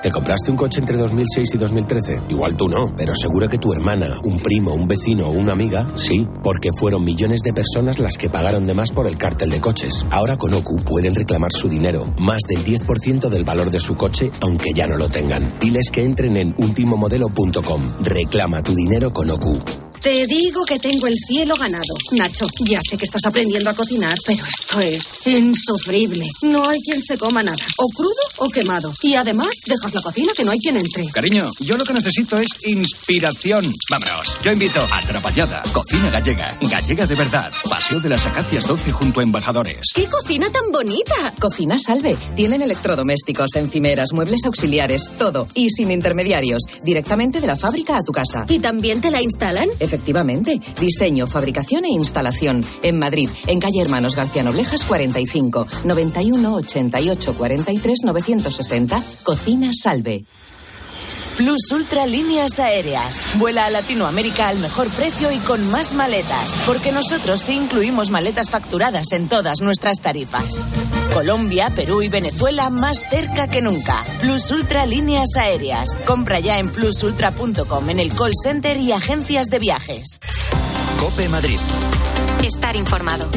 [0.02, 2.22] ¿Te compraste un coche entre 2006 y 2013?
[2.30, 5.86] Igual tú no, pero seguro que tu hermana, un primo, un vecino o una amiga,
[5.95, 9.62] sí, porque fueron millones de personas las que pagaron de más por el cártel de
[9.62, 10.04] coches.
[10.10, 14.32] Ahora con OCU pueden reclamar su dinero, más del 10% del valor de su coche,
[14.41, 15.54] aunque ya no lo tengan.
[15.60, 17.82] Diles que entren en ultimomodelo.com.
[18.02, 19.60] Reclama tu dinero con OCU.
[20.02, 21.93] Te digo que tengo el cielo ganado.
[22.14, 26.26] Nacho, ya sé que estás aprendiendo a cocinar, pero esto es insufrible.
[26.41, 27.64] No hay quien se coma nada.
[27.78, 28.91] O crudo o quemado.
[29.04, 31.06] Y además, dejas la cocina que no hay quien entre.
[31.10, 33.72] Cariño, yo lo que necesito es inspiración.
[33.91, 37.54] Vámonos, yo invito a Trapallada, cocina gallega, gallega de verdad.
[37.70, 39.82] Paseo de las Acacias 12 junto a Embajadores.
[39.93, 41.32] ¡Qué cocina tan bonita!
[41.39, 42.18] Cocina Salve.
[42.36, 45.47] Tienen electrodomésticos, encimeras, muebles auxiliares, todo.
[45.54, 46.64] Y sin intermediarios.
[46.84, 48.45] Directamente de la fábrica a tu casa.
[48.49, 49.70] ¿Y también te la instalan?
[49.92, 50.62] Efectivamente.
[50.80, 52.64] Diseño, fabricación e instalación.
[52.82, 59.04] En Madrid, en calle Hermanos García Noblejas 45, 91 88 43 960.
[59.24, 60.24] Cocina Salve.
[61.42, 63.24] Plus Ultra Líneas Aéreas.
[63.39, 68.52] Vuela a Latinoamérica al mejor precio y con más maletas, porque nosotros sí incluimos maletas
[68.52, 70.68] facturadas en todas nuestras tarifas.
[71.16, 74.04] Colombia, Perú y Venezuela más cerca que nunca.
[74.20, 75.98] Plus Ultra Líneas Aéreas.
[76.06, 80.20] Compra ya en plusultra.com en el call center y agencias de viajes.
[81.00, 81.58] Cope Madrid.
[82.44, 83.28] Estar informado.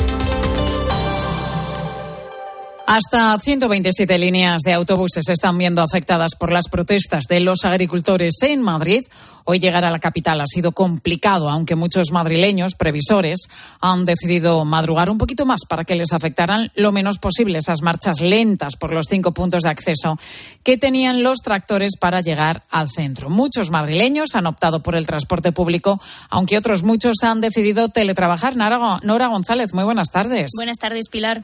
[2.87, 8.35] Hasta 127 líneas de autobuses se están viendo afectadas por las protestas de los agricultores
[8.43, 9.03] en Madrid.
[9.45, 13.49] Hoy llegar a la capital ha sido complicado, aunque muchos madrileños previsores
[13.81, 18.21] han decidido madrugar un poquito más para que les afectaran lo menos posible esas marchas
[18.21, 20.19] lentas por los cinco puntos de acceso
[20.63, 23.31] que tenían los tractores para llegar al centro.
[23.31, 28.57] Muchos madrileños han optado por el transporte público, aunque otros muchos han decidido teletrabajar.
[28.57, 30.51] Nora González, muy buenas tardes.
[30.55, 31.43] Buenas tardes, Pilar.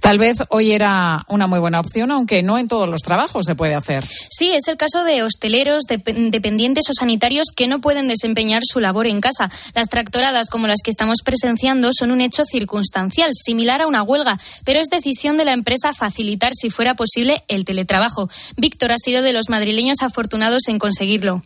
[0.00, 3.54] Tal vez hoy era una muy buena opción, aunque no en todos los trabajos se
[3.54, 4.04] puede hacer.
[4.30, 5.98] Sí, es el caso de hosteleros, de,
[6.30, 9.50] dependientes o sanitarios que no pueden desempeñar su labor en casa.
[9.74, 14.38] Las tractoradas como las que estamos presenciando son un hecho circunstancial, similar a una huelga,
[14.64, 18.28] pero es decisión de la empresa facilitar, si fuera posible, el teletrabajo.
[18.56, 21.42] Víctor ha sido de los madrileños afortunados en conseguirlo.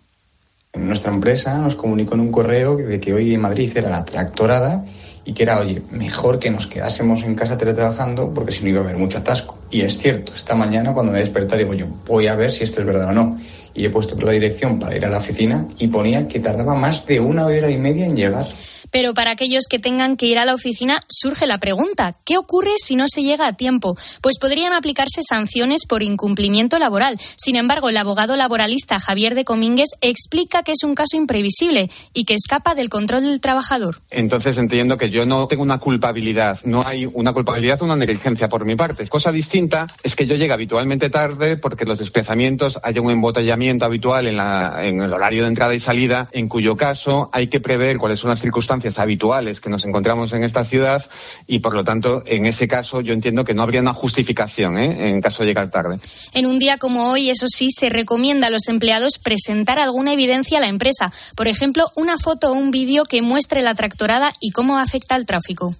[0.75, 4.85] Nuestra empresa nos comunicó en un correo de que hoy en Madrid era la tractorada
[5.25, 8.81] y que era, oye, mejor que nos quedásemos en casa teletrabajando porque si no iba
[8.81, 9.59] a haber mucho atasco.
[9.71, 12.81] Y es cierto, esta mañana cuando me desperté digo yo, voy a ver si esto
[12.81, 13.39] es verdad o no.
[13.75, 16.75] Y he puesto por la dirección para ir a la oficina y ponía que tardaba
[16.75, 18.47] más de una hora y media en llegar.
[18.95, 22.75] Pero para aquellos que tengan que ir a la oficina surge la pregunta, ¿qué ocurre
[22.77, 23.95] si no se llega a tiempo?
[24.21, 27.19] Pues podrían aplicarse sanciones por incumplimiento laboral.
[27.35, 32.25] Sin embargo, el abogado laboralista Javier de Comínguez explica que es un caso imprevisible y
[32.25, 33.99] que escapa del control del trabajador.
[34.13, 38.49] Entonces entiendo que yo no tengo una culpabilidad, no hay una culpabilidad o una negligencia
[38.49, 39.09] por mi parte.
[39.09, 44.29] Cosa distinta es que yo llegue habitualmente tarde porque los desplazamientos haya un embotellamiento habitual
[44.29, 47.99] en, la, en el horario de entrada y salida, en cuyo caso hay que prever
[47.99, 51.05] cuáles son las circunstancias habituales que nos encontramos en esta ciudad
[51.47, 55.11] y, por lo tanto, en ese caso yo entiendo que no habría una justificación ¿eh?
[55.11, 55.99] en caso de llegar tarde.
[56.33, 60.59] En un día como hoy, eso sí, se recomienda a los empleados presentar alguna evidencia
[60.59, 61.13] a la empresa.
[61.37, 65.27] Por ejemplo, una foto o un vídeo que muestre la tractorada y cómo afecta al
[65.27, 65.75] tráfico.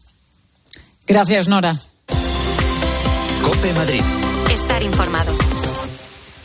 [1.07, 1.75] Gracias, Nora.
[3.43, 4.03] Cope Madrid.
[4.51, 5.37] Estar informado.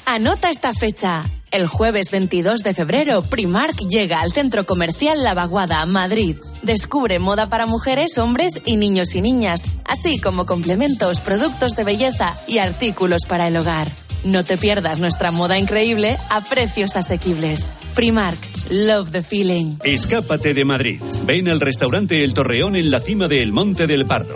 [0.06, 1.24] Anota esta fecha.
[1.52, 6.38] El jueves 22 de febrero, Primark llega al centro comercial La Vaguada, Madrid.
[6.62, 12.36] Descubre moda para mujeres, hombres y niños y niñas, así como complementos, productos de belleza
[12.48, 13.88] y artículos para el hogar.
[14.24, 17.72] No te pierdas nuestra moda increíble a precios asequibles.
[17.96, 18.38] Primark,
[18.70, 19.78] love the feeling.
[19.84, 21.02] Escápate de Madrid.
[21.26, 24.36] Ven al restaurante El Torreón en la cima de El Monte del Pardo.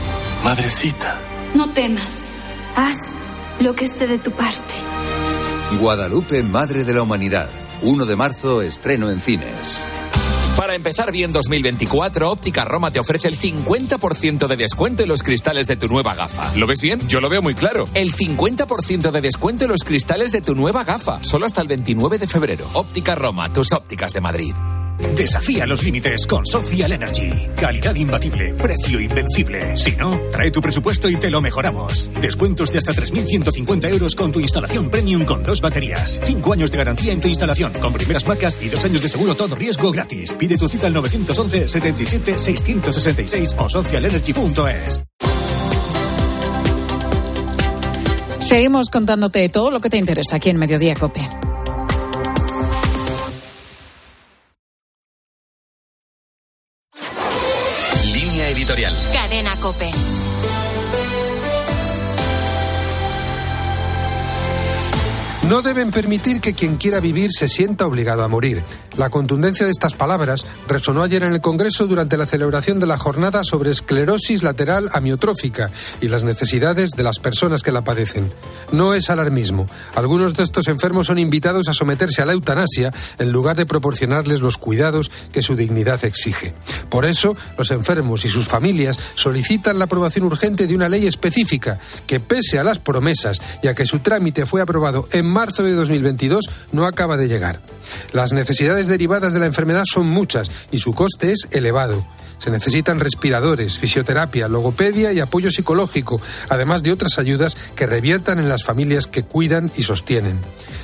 [0.43, 1.19] Madrecita.
[1.53, 2.37] No temas.
[2.75, 2.97] Haz
[3.59, 4.73] lo que esté de tu parte.
[5.79, 7.49] Guadalupe, Madre de la Humanidad.
[7.83, 9.81] 1 de marzo, estreno en cines.
[10.57, 15.67] Para empezar bien 2024, Óptica Roma te ofrece el 50% de descuento en los cristales
[15.67, 16.55] de tu nueva gafa.
[16.55, 16.99] ¿Lo ves bien?
[17.07, 17.87] Yo lo veo muy claro.
[17.93, 21.23] El 50% de descuento en los cristales de tu nueva gafa.
[21.23, 22.65] Solo hasta el 29 de febrero.
[22.73, 24.53] Óptica Roma, tus ópticas de Madrid.
[25.15, 27.49] Desafía los límites con Social Energy.
[27.55, 29.77] Calidad imbatible, precio invencible.
[29.77, 32.09] Si no, trae tu presupuesto y te lo mejoramos.
[32.19, 36.19] Descuentos de hasta 3.150 euros con tu instalación premium con dos baterías.
[36.23, 39.35] Cinco años de garantía en tu instalación con primeras marcas y dos años de seguro
[39.35, 40.35] todo riesgo gratis.
[40.35, 45.01] Pide tu cita al 911 77 666 o socialenergy.es.
[48.39, 51.21] Seguimos contándote todo lo que te interesa aquí en Mediodía Cope.
[59.61, 60.50] Cope.
[65.51, 68.63] No deben permitir que quien quiera vivir se sienta obligado a morir.
[68.97, 72.95] La contundencia de estas palabras resonó ayer en el Congreso durante la celebración de la
[72.95, 78.31] jornada sobre esclerosis lateral amiotrófica y las necesidades de las personas que la padecen.
[78.71, 79.67] No es alarmismo.
[79.93, 84.39] Algunos de estos enfermos son invitados a someterse a la eutanasia en lugar de proporcionarles
[84.39, 86.53] los cuidados que su dignidad exige.
[86.89, 91.77] Por eso, los enfermos y sus familias solicitan la aprobación urgente de una ley específica
[92.07, 95.73] que, pese a las promesas y a que su trámite fue aprobado en marzo de
[95.73, 97.59] 2022, no acaba de llegar.
[98.13, 102.05] Las necesidades derivadas de la enfermedad son muchas y su coste es elevado.
[102.37, 108.49] Se necesitan respiradores, fisioterapia, logopedia y apoyo psicológico, además de otras ayudas que reviertan en
[108.49, 110.39] las familias que cuidan y sostienen.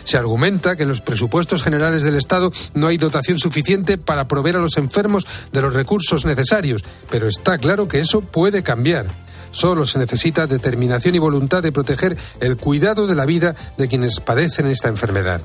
[0.05, 4.55] Se argumenta que en los presupuestos generales del Estado no hay dotación suficiente para proveer
[4.55, 9.05] a los enfermos de los recursos necesarios, pero está claro que eso puede cambiar.
[9.51, 14.19] Solo se necesita determinación y voluntad de proteger el cuidado de la vida de quienes
[14.19, 15.41] padecen esta enfermedad.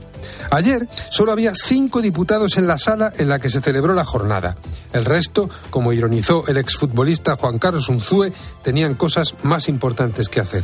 [0.50, 4.57] Ayer solo había cinco diputados en la sala en la que se celebró la jornada.
[4.92, 8.32] El resto, como ironizó el exfutbolista Juan Carlos Unzúe,
[8.62, 10.62] tenían cosas más importantes que hacer.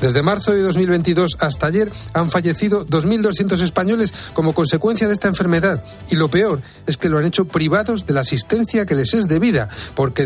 [0.00, 5.84] Desde marzo de 2022 hasta ayer han fallecido 2.200 españoles como consecuencia de esta enfermedad.
[6.10, 9.28] Y lo peor es que lo han hecho privados de la asistencia que les es
[9.28, 10.16] debida, porque